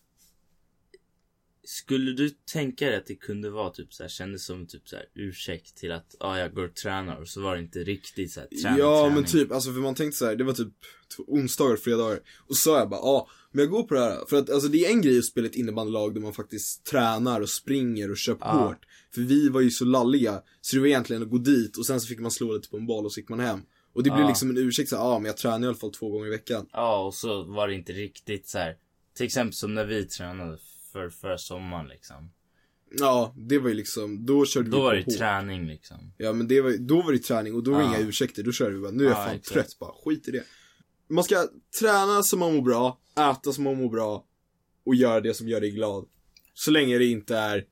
[1.63, 4.95] Skulle du tänka dig att det kunde vara typ så här, kändes som typ så
[4.95, 7.79] här ursäkt till att ja, ah, jag går och tränar och så var det inte
[7.79, 9.15] riktigt så här träning, Ja träning.
[9.15, 10.73] men typ, alltså för man tänkte så här, det var typ
[11.27, 12.19] onsdagar, fredagar.
[12.47, 14.25] Och så sa jag bara, ja, men jag går på det här.
[14.29, 17.41] För att alltså det är en grej att spela ett innebandylag där man faktiskt tränar
[17.41, 18.51] och springer och kör på Ja.
[18.67, 18.85] hårt.
[19.13, 22.01] För vi var ju så lalliga, så det var egentligen att gå dit och sen
[22.01, 23.59] så fick man slå lite på en boll och så gick man hem.
[23.97, 24.27] Och det blev Ja.
[24.27, 26.29] liksom en ursäkt så här, ja men jag tränar i alla fall två gånger i
[26.29, 26.65] veckan.
[26.71, 28.77] Ja, och så var det inte riktigt så här.
[29.15, 30.57] Till exempel som när vi tränade
[30.91, 32.31] för, för sommaren liksom.
[32.97, 35.17] Ja, det var ju liksom, då körde Då vi var på det hårt.
[35.17, 36.13] träning liksom.
[36.17, 37.97] Ja men det var, då var det träning och då var det Ja.
[37.97, 39.53] inga ursäkter, då körde vi bara, nu är jag Ja, fan exakt.
[39.53, 40.43] trött bara, skit i det.
[41.09, 41.47] Man ska
[41.79, 42.99] träna så man mår bra,
[43.31, 44.25] äta så man mår bra
[44.85, 46.05] och göra det som gör dig glad.
[46.53, 47.65] Så länge det inte är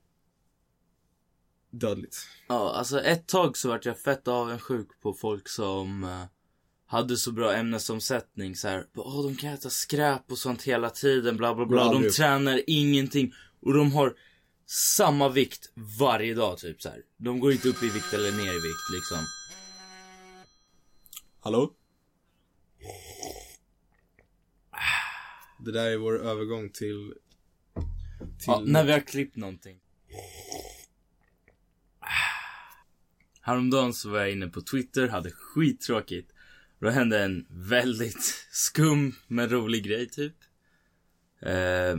[1.80, 2.28] dödligt.
[2.48, 6.24] Ja, alltså ett tag så vart jag fett avundsjuk på folk som eh,
[6.88, 8.86] hade så bra ämnesomsättning så här.
[8.96, 11.90] Åh, de kan äta skräp och sånt hela tiden, bla bla bla.
[11.90, 13.34] Bra, De tränar ingenting.
[13.62, 14.14] Och de har
[14.66, 17.02] samma vikt varje dag typ så här.
[17.18, 19.26] De går inte upp i vikt eller ner i vikt liksom.
[21.40, 21.74] Hallå?
[25.60, 26.74] Det där är vår övergång till...
[26.74, 27.14] till...
[28.48, 29.80] Ja, när vi har klippt någonting.
[33.46, 36.32] Häromdagen så var jag inne på Twitter, hade skittråkigt.
[36.80, 40.36] Då hände en väldigt skum men rolig grej typ.
[41.40, 41.98] Eh,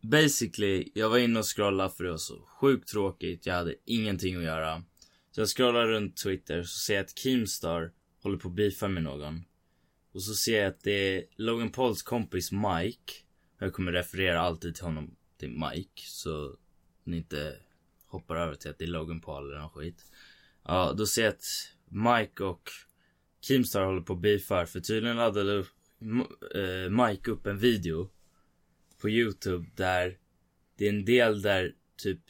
[0.00, 3.46] basically, jag var inne och scrollade för det var så sjukt tråkigt.
[3.46, 4.82] Jag hade ingenting att göra.
[5.30, 9.02] Så jag scrollar runt Twitter så ser jag att Keemstar håller på att beefa med
[9.02, 9.44] någon.
[10.12, 13.12] Och så ser jag att det är Logan Pauls kompis Mike.
[13.58, 16.02] Jag kommer referera alltid till honom till Mike.
[16.06, 16.56] Så
[17.04, 17.56] ni inte
[18.06, 20.04] hoppar över till att det är Logan Paul eller någon skit.
[20.70, 22.70] Ja, då ser jag att Mike och
[23.40, 24.66] Keemstar håller på att beefar.
[24.66, 25.58] För tydligen laddade
[26.54, 28.10] eh, Mike upp en video
[29.00, 30.18] på Youtube där
[30.76, 32.20] det är en del där typ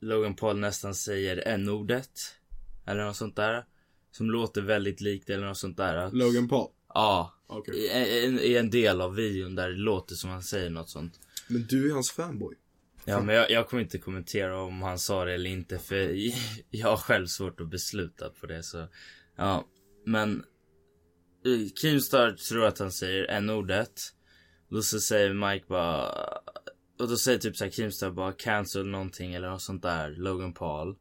[0.00, 2.10] Logan Paul nästan säger n-ordet.
[2.86, 3.64] Eller något sånt där.
[4.10, 6.10] Som låter väldigt likt eller något sånt där.
[6.10, 6.70] Logan Paul.
[6.94, 7.34] Ja.
[7.46, 7.74] Okej.
[7.74, 11.20] I en, en del av videon där det låter som han säger något sånt.
[11.48, 12.54] Men du är hans fanboy.
[13.08, 16.16] Ja men jag, jag kommer inte kommentera om han sa det eller inte för
[16.70, 18.88] jag har själv svårt att besluta på det så.
[19.36, 19.64] Ja,
[20.06, 20.44] men.
[21.46, 24.00] Eh, Keemstar tror att han säger n-ordet.
[24.70, 26.08] Då så säger Mike bara.
[26.98, 30.96] Och då säger typ såhär Keemstar bara cancel någonting eller något sånt där, Logan Paul.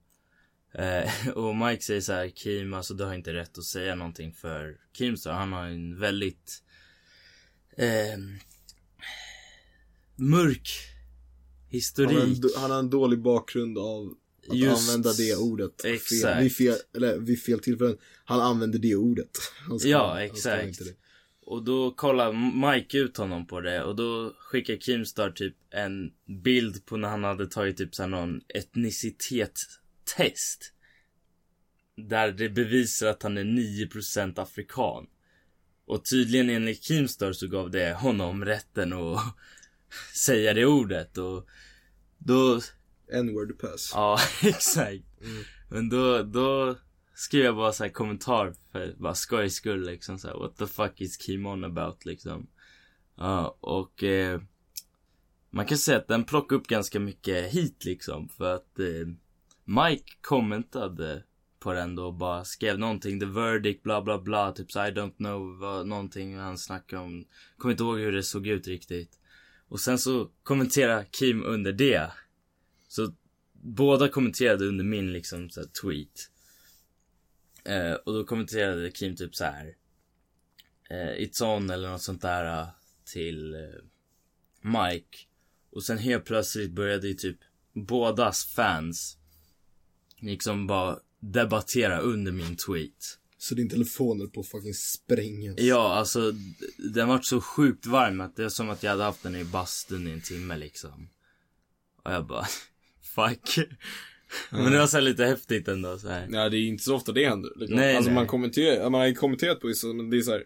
[0.73, 4.33] Eh, och Mike säger så här, Kim, alltså du har inte rätt att säga någonting
[4.33, 5.33] för Keemstar.
[5.33, 6.63] Han har en väldigt
[7.77, 8.17] eh,
[10.15, 10.96] mörk
[11.69, 12.11] historik.
[12.11, 14.13] Han har, en, han har en dålig bakgrund av
[14.49, 15.81] att Just- använda det ordet.
[15.81, 16.41] Fel, exakt.
[16.43, 17.97] vid, fel, eller vid fel tillfällen.
[18.25, 19.29] Han använder det ordet.
[19.79, 20.79] Ska- Ja, exakt.
[21.41, 22.33] Och då kollar
[22.73, 26.11] Mike ut honom på det och då skickar Keemstar typ en
[26.43, 30.73] bild på när han hade tagit typ såhär någon etnicitetstest.
[32.09, 35.07] Där det bevisar att han är 9% afrikan.
[35.85, 39.19] Och tydligen enligt Keemstar så gav det honom rätten att
[40.13, 41.47] säga det ordet och
[42.17, 42.61] då,
[43.11, 43.91] N-word pass.
[43.93, 45.03] ja exakt.
[45.21, 45.43] Mm.
[45.69, 46.75] Men då, då
[47.15, 50.67] skrev jag bara så här kommentar för bara skojs skull liksom så här, what the
[50.67, 52.47] fuck is Kim on about liksom.
[53.15, 54.41] Ja, och eh,
[55.49, 59.07] man kan säga att den plockar upp ganska mycket hit liksom för att eh,
[59.65, 61.23] Mike kommentade
[61.59, 64.91] på den då och bara skrev någonting, the verdict, bla bla bla, typ så I
[64.91, 67.25] don't know, vad, någonting han snackade om.
[67.57, 69.19] Kommer inte ihåg hur det såg ut riktigt.
[69.67, 72.11] Och sen så kommenterade Kim under det.
[72.87, 73.13] Så
[73.53, 76.31] båda kommenterade under min liksom så här, tweet.
[77.65, 79.75] Eh, och då kommenterade Kim typ så här.
[80.89, 82.67] Eh, It's on eller något sånt där eh,
[83.13, 83.59] till eh,
[84.61, 85.17] Mike.
[85.69, 87.37] Och sen helt plötsligt började ju typ
[87.73, 89.17] bådas fans
[90.19, 93.19] liksom bara debattera under min tweet.
[93.47, 95.55] Så din telefon är på att fucking sprängas.
[95.59, 96.33] Ja, alltså
[96.77, 99.43] den var så sjukt varm att det är som att jag hade haft den i
[99.43, 101.09] bastun i en timme liksom.
[102.03, 102.45] Och jag bara,
[103.15, 103.67] fuck.
[104.49, 106.27] Men det var så lite häftigt ändå så här.
[106.29, 107.51] Nej, det är inte så ofta det händer.
[107.55, 107.75] Liksom.
[107.75, 108.15] Nej, alltså nej.
[108.15, 110.43] man kommenterar, man har ju kommenterat på vissa, men det är så här.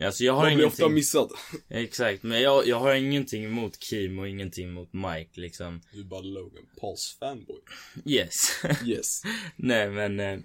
[0.00, 0.94] Alltså jag har Man blir ofta ingenting.
[0.94, 1.30] missad.
[1.68, 5.80] Exakt, men jag, jag har ingenting emot Kim och ingenting emot Mike liksom.
[5.92, 7.60] Du är bara Logan Pauls fanboy.
[8.04, 8.62] Yes.
[8.84, 9.22] Yes.
[9.56, 10.38] Nej men, eh,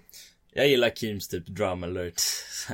[0.52, 2.22] jag gillar Kims typ drama alert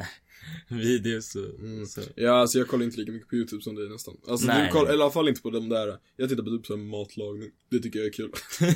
[0.68, 1.86] videos och Mm.
[1.86, 2.00] så.
[2.16, 4.16] Ja, alltså jag kollar inte lika mycket på YouTube som dig nästan.
[4.28, 5.98] Alltså Nej, du kollar, eller i alla fall inte på de där.
[6.16, 7.50] Jag tittar på typ såhär matlagning.
[7.70, 8.32] Det tycker jag är kul.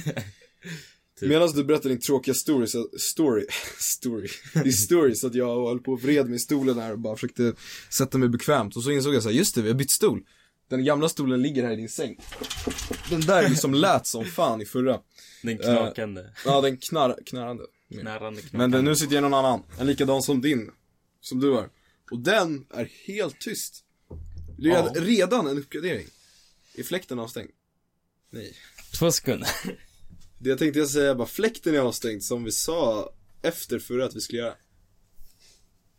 [1.21, 1.29] Typ.
[1.29, 3.47] Medan du berättar din tråkiga story, så, story,
[3.79, 4.29] story,
[4.65, 7.17] din story så att jag höll på och vred mig i stolen här och bara
[7.17, 7.53] försökte
[7.91, 10.21] sätta mig bekvämt och så insåg jag så här, just det, vi har bytt stol.
[10.69, 12.17] Den gamla stolen ligger här i din säng.
[13.11, 15.01] Den där liksom lät som fan i förra.
[15.43, 16.25] Den knakande.
[16.45, 17.63] Ja, den knar, knarrande.
[17.91, 18.59] Knarrande knakande.
[18.59, 20.71] Men den, nu sitter jag någon annan, en likadan som din,
[21.21, 21.71] som du har.
[22.11, 23.85] Och den är helt tyst.
[24.59, 24.93] Red, Ja.
[24.95, 26.07] Redan en uppgradering.
[26.75, 27.51] Är fläkten avstängd?
[28.31, 28.57] Nej.
[28.99, 29.49] Två sekunder.
[30.39, 34.17] Det jag tänkte jag säga bara, fläkten är avstängd som vi sa efter förra att
[34.17, 34.55] vi skulle göra.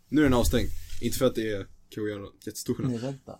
[0.09, 0.69] Nu är den avstängd.
[1.01, 3.39] Inte för att det är kanske jättestor Nej vänta.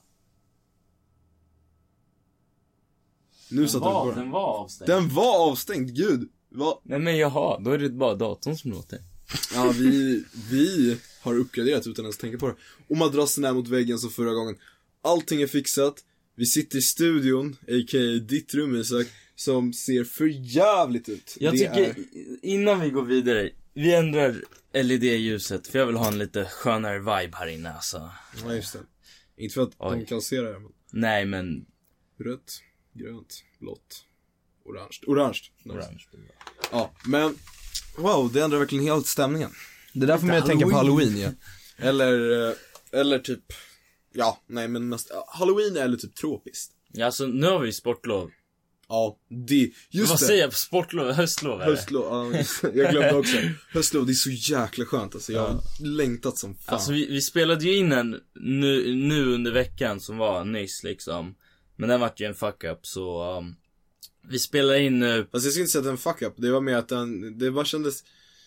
[3.49, 4.19] Nu Den satte den på var, den.
[4.23, 4.89] den var avstängd.
[4.89, 6.29] Den var avstängd, gud!
[6.51, 6.81] Va?
[6.83, 8.99] Nej men jaha, då är det bara datorn som låter.
[9.53, 12.55] Ja, vi, vi har uppgraderat utan ens tänka på det.
[12.87, 14.57] Och madrassen är mot väggen som förra gången.
[15.01, 15.95] Allting är fixat.
[16.35, 18.19] Vi sitter i studion, a.k.a.
[18.27, 21.37] ditt rum Isak, som ser för jävligt ut.
[21.39, 21.95] Jag Det tycker, är-
[22.45, 27.37] innan vi går vidare, vi ändrar LED-ljuset för jag vill ha en lite skönare vibe
[27.37, 28.11] här inne alltså.
[28.45, 28.79] Ja, just det.
[29.43, 30.05] Inte för att de Oj.
[30.05, 31.65] kan se det här, men Nej men,
[32.19, 32.61] rött,
[32.93, 34.05] grönt, blått,
[34.65, 34.97] orange.
[35.07, 35.39] Orange.
[36.71, 37.35] Ja, men
[37.97, 39.51] wow, det ändrar verkligen helt stämningen.
[39.93, 41.17] Det är därför Lite jag tänker på Halloween.
[41.17, 41.29] ja.
[41.77, 42.55] Eller, eh,
[42.91, 43.43] eller typ,
[44.13, 46.73] ja, nej men mest, ja, halloween eller typ tropiskt.
[46.91, 48.31] Ja, alltså nu har vi sportlov.
[48.87, 50.25] Ja, det, just Vad det.
[50.25, 50.53] säger jag?
[50.53, 51.11] Sportlov?
[51.11, 51.71] Höstlov eller?
[51.71, 52.71] Höstlov, ja, just det.
[52.75, 53.37] jag glömde också.
[53.73, 55.31] Höstlov, det är så jäkla skönt alltså.
[55.33, 56.75] Jag har längtat som fan.
[56.75, 61.35] Alltså vi, vi spelade ju in en nu, nu under veckan som var nyss liksom.
[61.75, 63.55] Men den vart ju en fuck up så um,
[64.29, 66.33] Vi spelar in nu, Fast jag ska inte säga att det är en fuck up.
[66.37, 68.03] Det var mer att den, det bara kändes,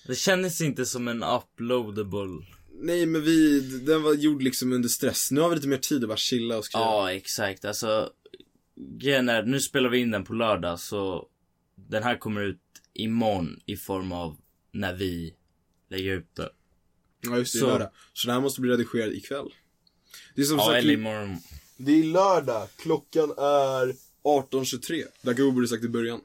[0.07, 2.45] det kändes inte som en uploadable
[2.81, 5.31] nej men vi, den var gjord liksom under stress.
[5.31, 6.85] Nu har vi lite mer tid att bara chilla och skriva.
[6.85, 8.11] Ja exakt, alltså
[8.77, 11.29] Grejen är, nu spelar vi in den på lördag så
[11.75, 12.61] Den här kommer ut
[12.95, 14.37] imorgon i form av
[14.73, 15.35] när vi
[15.91, 16.51] lägger ut det
[17.21, 17.67] Ja just det, så.
[17.67, 17.91] lördag.
[18.13, 19.55] Så den här måste bli redigerad ikväll.
[20.35, 21.37] Det är som Ja sagt, eller imorgon
[21.77, 22.69] det är lördag.
[22.77, 25.05] Klockan är 18.23.
[25.23, 26.21] Dagge borde sagt i början.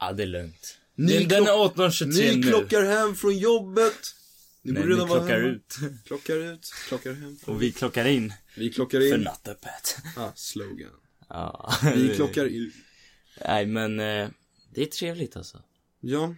[0.00, 3.38] Ja det är lugnt Ni Den, den är klock- 18.23 Ni nu klockar hem från
[3.38, 3.94] jobbet.
[4.62, 5.48] Ni Nej, borde redan vara klockar hemma.
[5.48, 7.38] ut Klockar ut, klockar hem.
[7.46, 9.20] Och vi klockar in Vi klockar för in.
[9.20, 10.90] nattöppet Ah, slogan.
[11.28, 12.72] Ja Vi klockar in.
[13.46, 14.28] Nej men eh,
[14.74, 15.62] Det är trevligt alltså
[16.00, 16.34] Ja.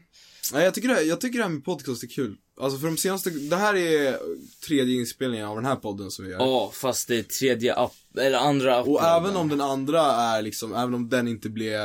[0.53, 2.37] Nej, jag tycker det här, jag tycker det här med podcast är kul.
[2.61, 4.19] Alltså för de senaste, det här är
[4.67, 6.39] tredje inspelningen av den här podden som vi gör.
[6.39, 8.93] Ja, fast det är tredje app, eller andra appen.
[8.93, 11.81] Och även om den andra är liksom, även om den inte blev,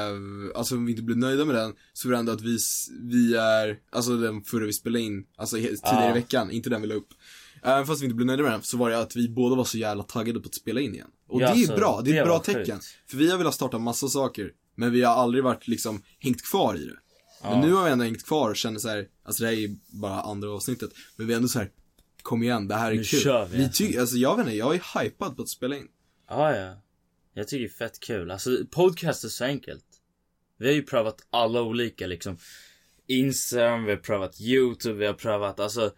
[0.56, 2.58] alltså om vi inte blev nöjda med den, så är det ändå att vi,
[3.02, 6.10] vi är, alltså den förra vi spelade in, alltså tidigare Ja.
[6.12, 7.10] i veckan, inte den vi la upp.
[7.64, 9.64] Även fast vi inte blev nöjda med den, så var det att vi båda var
[9.66, 11.08] så jävla taggade på att spela in igen.
[11.30, 12.76] Och Ja, det är så bra, det är ett bra tecken.
[12.80, 12.86] sjukt.
[13.10, 16.76] För vi har velat starta massa saker, men vi har aldrig varit liksom, hängt kvar
[16.76, 16.98] i det.
[17.44, 17.62] Men Ja.
[17.66, 19.76] nu har vi ändå hängt kvar och känner så här, alltså det här är ju
[19.88, 21.70] bara andra avsnittet, men vi är ändå så här.
[22.22, 23.20] Kom igen, det här är Nu kul.
[23.20, 23.84] kör vi, vi alltså.
[23.84, 25.88] ty- alltså jag vet inte, jag är hypad på att spela in.
[26.30, 26.82] Ja, ja.
[27.34, 28.32] Jag tycker det är fett kul.
[28.32, 29.86] Alltså, podcast är så enkelt.
[30.60, 32.38] Vi har ju prövat alla olika liksom.
[33.08, 35.92] Instagram, vi har prövat YouTube, vi har prövat alltså.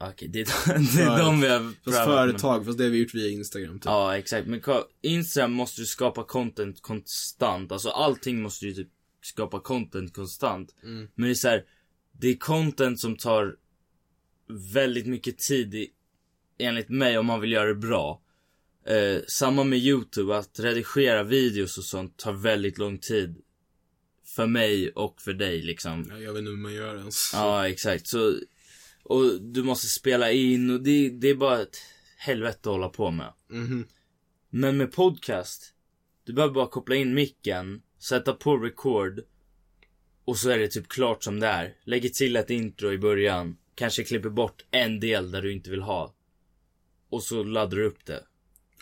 [0.00, 2.06] Okej, det, är- det är de vi har Fast prövat.
[2.08, 3.84] men- företag, fast det har vi gjort via Instagram typ.
[3.84, 4.46] Ja, exakt.
[4.48, 4.60] Men
[5.02, 7.72] Instagram måste du skapa content konstant.
[7.72, 8.88] Alltså allting måste du typ
[9.22, 10.74] skapa content konstant.
[10.82, 11.08] Mm.
[11.14, 11.64] Men det är så här,
[12.12, 13.56] det är content som tar
[14.74, 15.90] väldigt mycket tid i,
[16.58, 18.22] enligt mig om man vill göra det bra.
[18.86, 23.36] Eh, samma med YouTube, att redigera videos och sånt tar väldigt lång tid.
[24.24, 26.06] För mig och för dig liksom.
[26.10, 27.30] Ja, jag vet inte hur man gör ens.
[27.32, 28.08] Ja, exakt.
[28.08, 28.34] Så,
[29.02, 31.76] och du måste spela in och det, det är bara ett
[32.16, 33.32] helvete att hålla på med.
[33.50, 33.86] Mhm.
[34.50, 35.74] Men med podcast,
[36.24, 39.20] du behöver bara koppla in micken, sätta på record
[40.24, 41.76] och så är det typ klart som det är.
[41.84, 45.82] Lägger till ett intro i början, kanske klipper bort en del där du inte vill
[45.82, 46.14] ha.
[47.10, 48.24] Och så laddar du upp det.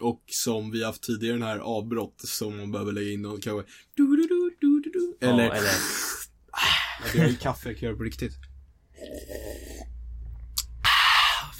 [0.00, 3.72] Och som vi haft tidigare den här avbrott som man behöver lägga in och kanske
[3.94, 5.26] du, du, du, du, du, du.
[5.26, 5.44] Eller,
[6.52, 8.32] Ja, eller kaffe, jag kan göra på riktigt.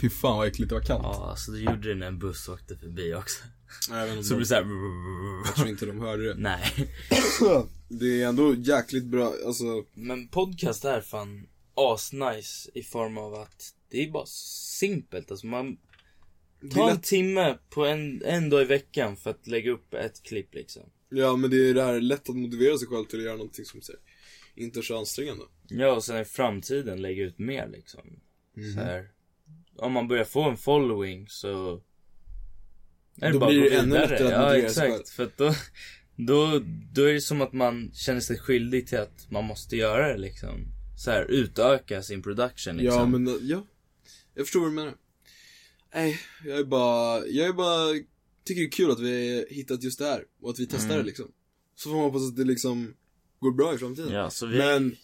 [0.00, 1.02] Fy fan vad äckligt, det var kallt.
[1.02, 3.44] ja, alltså du gjorde det när en buss åkte förbi också.
[3.90, 5.46] Vet inte Så om det de, blir såhär...
[5.46, 6.34] jag tror inte de hörde det.
[6.38, 6.88] Nej.
[7.88, 9.64] Det är ändå jäkligt bra, alltså.
[9.94, 15.30] Men podcast är fan asnice i form av att det är bara simpelt.
[15.30, 15.76] Alltså man
[16.60, 19.70] Det är tar en lätt, timme på en, en dag i veckan för att lägga
[19.70, 20.82] upp ett klipp liksom.
[21.08, 23.64] ja men det är det här lätt att motivera sig själv till att göra någonting
[23.64, 24.00] som säger
[24.54, 25.44] inte är så ansträngande.
[25.68, 28.20] Ja, och sen i framtiden lägga ut mer liksom.
[28.56, 28.72] Mhm.
[28.74, 29.08] Så här.
[29.80, 31.82] Om man börjar få en following så...
[33.20, 35.08] är Då bara blir det ännu lättare att Ja, exakt.
[35.08, 35.54] För att då,
[36.16, 36.62] då,
[36.92, 40.18] då är det som att man känner sig skyldig till att man måste göra det
[40.18, 40.66] liksom.
[40.96, 42.98] Så här, utöka sin production liksom.
[42.98, 43.66] Ja men, ja.
[44.34, 44.94] Jag förstår vad du menar.
[45.94, 47.86] Nej, jag är bara, jag är bara,
[48.44, 50.24] tycker det är kul att vi har hittat just det här.
[50.42, 50.98] Och att vi testar Mm.
[50.98, 51.26] det liksom.
[51.74, 52.94] Så får man hoppas att det liksom
[53.40, 54.12] går bra i framtiden.
[54.12, 54.58] Ja, så vi...
[54.58, 54.96] Men,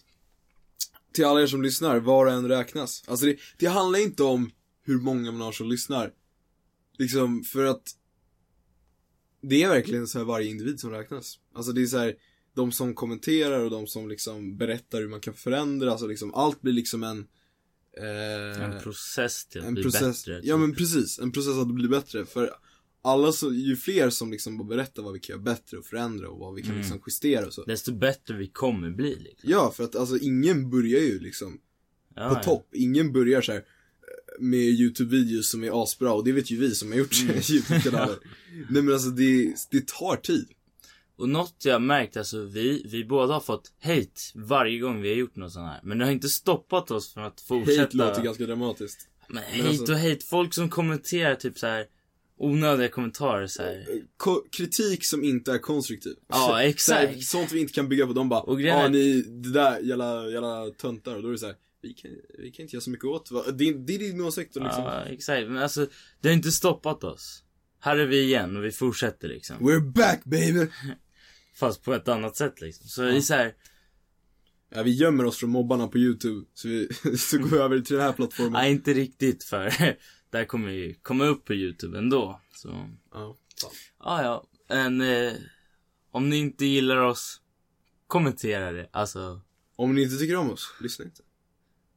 [1.13, 3.05] till alla er som lyssnar, var och en räknas.
[3.07, 4.51] Alltså det, det handlar inte om
[4.87, 6.13] hur många man har som lyssnar.
[6.99, 7.83] Liksom, för att
[9.43, 11.39] det är verkligen så här varje individ som räknas.
[11.55, 12.15] Alltså det är så här,
[12.55, 16.61] de som kommenterar och de som liksom berättar hur man kan förändra, alltså liksom allt
[16.63, 17.27] blir liksom en
[17.99, 20.41] eh, En process till att en bli process, bättre.
[20.45, 20.61] ja typ.
[20.61, 22.27] men precis, en process att bli bättre.
[22.27, 22.51] För
[23.03, 26.29] alla så, ju fler som liksom bara berättar vad vi kan göra bättre och förändra
[26.29, 26.81] och vad vi kan Mm.
[26.81, 27.65] liksom justera och så.
[27.65, 29.51] Desto bättre vi kommer bli liksom.
[29.51, 31.61] Ja, för att alltså ingen börjar ju liksom
[32.15, 32.43] Ja, på ja.
[32.43, 32.69] topp.
[32.73, 33.65] Ingen börjar så här
[34.39, 37.37] med YouTube-videos som är asbra och det vet ju vi som har gjort Mm.
[37.51, 38.17] YouTube-kanaler.
[38.71, 40.49] Nej men alltså det, det tar tid.
[41.19, 45.17] Och något jag märkt, alltså vi, vi båda har fått hate varje gång vi har
[45.17, 45.81] gjort något sånt här.
[45.83, 47.81] Men det har inte stoppat oss från att fortsätta.
[47.83, 49.09] Hate låter ganska dramatiskt.
[49.29, 51.87] Men Men hate alltså- och hate, folk som kommenterar typ så här
[52.39, 53.87] onödiga kommentarer så här.
[54.17, 56.15] Ko- kritik som inte är konstruktiv.
[56.29, 57.23] Ja, Så här, exakt.
[57.25, 60.71] sånt vi inte kan bygga på, de bara, ja är- ni, det där jävla, jävla
[60.71, 61.17] töntar.
[61.17, 63.31] Och då är det så här, vi kan, vi kan inte göra så mycket åt
[63.31, 63.43] va?
[63.47, 63.73] det.
[63.73, 64.85] Det är din åsikt liksom.
[64.85, 65.49] Ja, exakt.
[65.49, 65.87] Men alltså,
[66.21, 67.43] det har inte stoppat oss.
[67.81, 69.57] Här är vi igen och vi fortsätter liksom.
[69.59, 70.67] We're back baby!
[71.55, 72.87] Fast på ett annat sätt liksom.
[72.87, 73.55] Så det är så här,
[74.69, 77.97] Ja, vi gömmer oss från mobbarna på YouTube, så vi, så går vi över till
[77.97, 78.53] den här plattformen.
[78.53, 79.73] nej inte riktigt för
[80.31, 82.41] där kommer vi komma upp på YouTube ändå.
[82.55, 83.37] Så, Ja,
[83.99, 84.47] ja ja.
[84.69, 85.33] Men eh,
[86.11, 87.41] om ni inte gillar oss,
[88.07, 88.89] kommentera det.
[88.93, 89.41] Alltså,
[89.77, 91.23] Om ni inte tycker om oss, lyssna inte.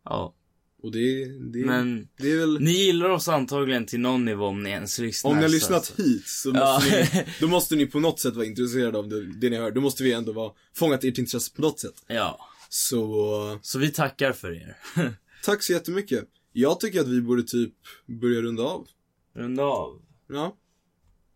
[0.10, 0.36] Ja.
[0.82, 4.64] Och det, det, Men det är väl, ni gillar oss antagligen till någon nivå om
[4.64, 5.32] ni ens lyssnar.
[5.32, 6.02] om ni har så lyssnat alltså.
[6.04, 6.74] hit så Ja.
[6.76, 9.72] måste ni, då måste ni på något sätt vara intresserade av det, det ni hör.
[9.72, 12.04] Då måste vi ändå vara, fångat ert intresse på något sätt.
[12.08, 12.40] Ja.
[12.70, 14.76] Så, Så vi tackar för er.
[15.44, 16.26] tack så jättemycket.
[16.54, 17.74] Jag tycker att vi borde typ
[18.22, 18.88] börja runda av.
[19.36, 20.02] Runda av.
[20.30, 20.56] Ja.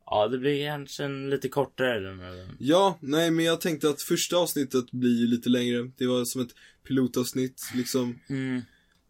[0.05, 2.47] Ja, det blir kanske en lite kortare den här.
[2.59, 5.91] Ja, nej men jag tänkte att första avsnittet blir ju lite längre.
[5.97, 6.51] Det var som ett
[6.87, 8.19] pilotavsnitt liksom.
[8.29, 8.61] Mm.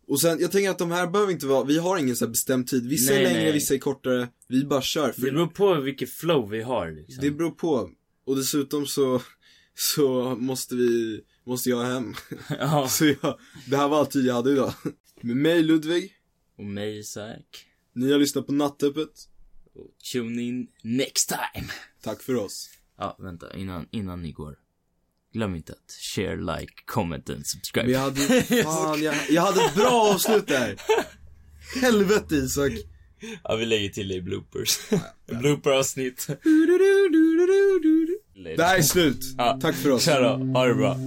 [0.07, 2.30] Och sen, jag tänker att de här behöver inte vara, vi har ingen så här
[2.30, 2.88] bestämd tid.
[2.89, 3.51] Vissa Nej, är längre, nej.
[3.51, 4.28] vissa är kortare.
[4.47, 5.11] Vi bara kör.
[5.11, 7.24] För Det beror på vilket flow vi har liksom.
[7.24, 7.89] det beror på.
[8.26, 9.21] Och dessutom så,
[9.76, 12.13] så måste vi, måste jag hem.
[12.49, 12.88] ja.
[12.89, 14.74] Så jag, det här var all tid jag hade idag.
[15.21, 16.13] Med mig Ludvig.
[16.57, 17.65] Och mig Isak.
[17.93, 19.30] Ni har lyssnat på Nattöppet.
[19.76, 21.67] Och tune in next time.
[22.01, 22.69] Tack för oss.
[22.97, 24.55] Ja, vänta, innan, innan ni går.
[25.34, 27.86] Glöm inte att share, like, comment and subscribe.
[27.86, 30.75] Men jag hade, fan, jag, jag hade ett bra avslut där.
[31.81, 32.71] Helvete Isak.
[33.43, 34.79] Ja, vi lägger till det i bloopers.
[35.27, 36.27] Blooper-avsnitt.
[38.55, 39.21] Det här är slut.
[39.38, 39.59] Ja.
[39.61, 40.05] Tack för oss.
[40.05, 40.97] Tja då, ha det bra.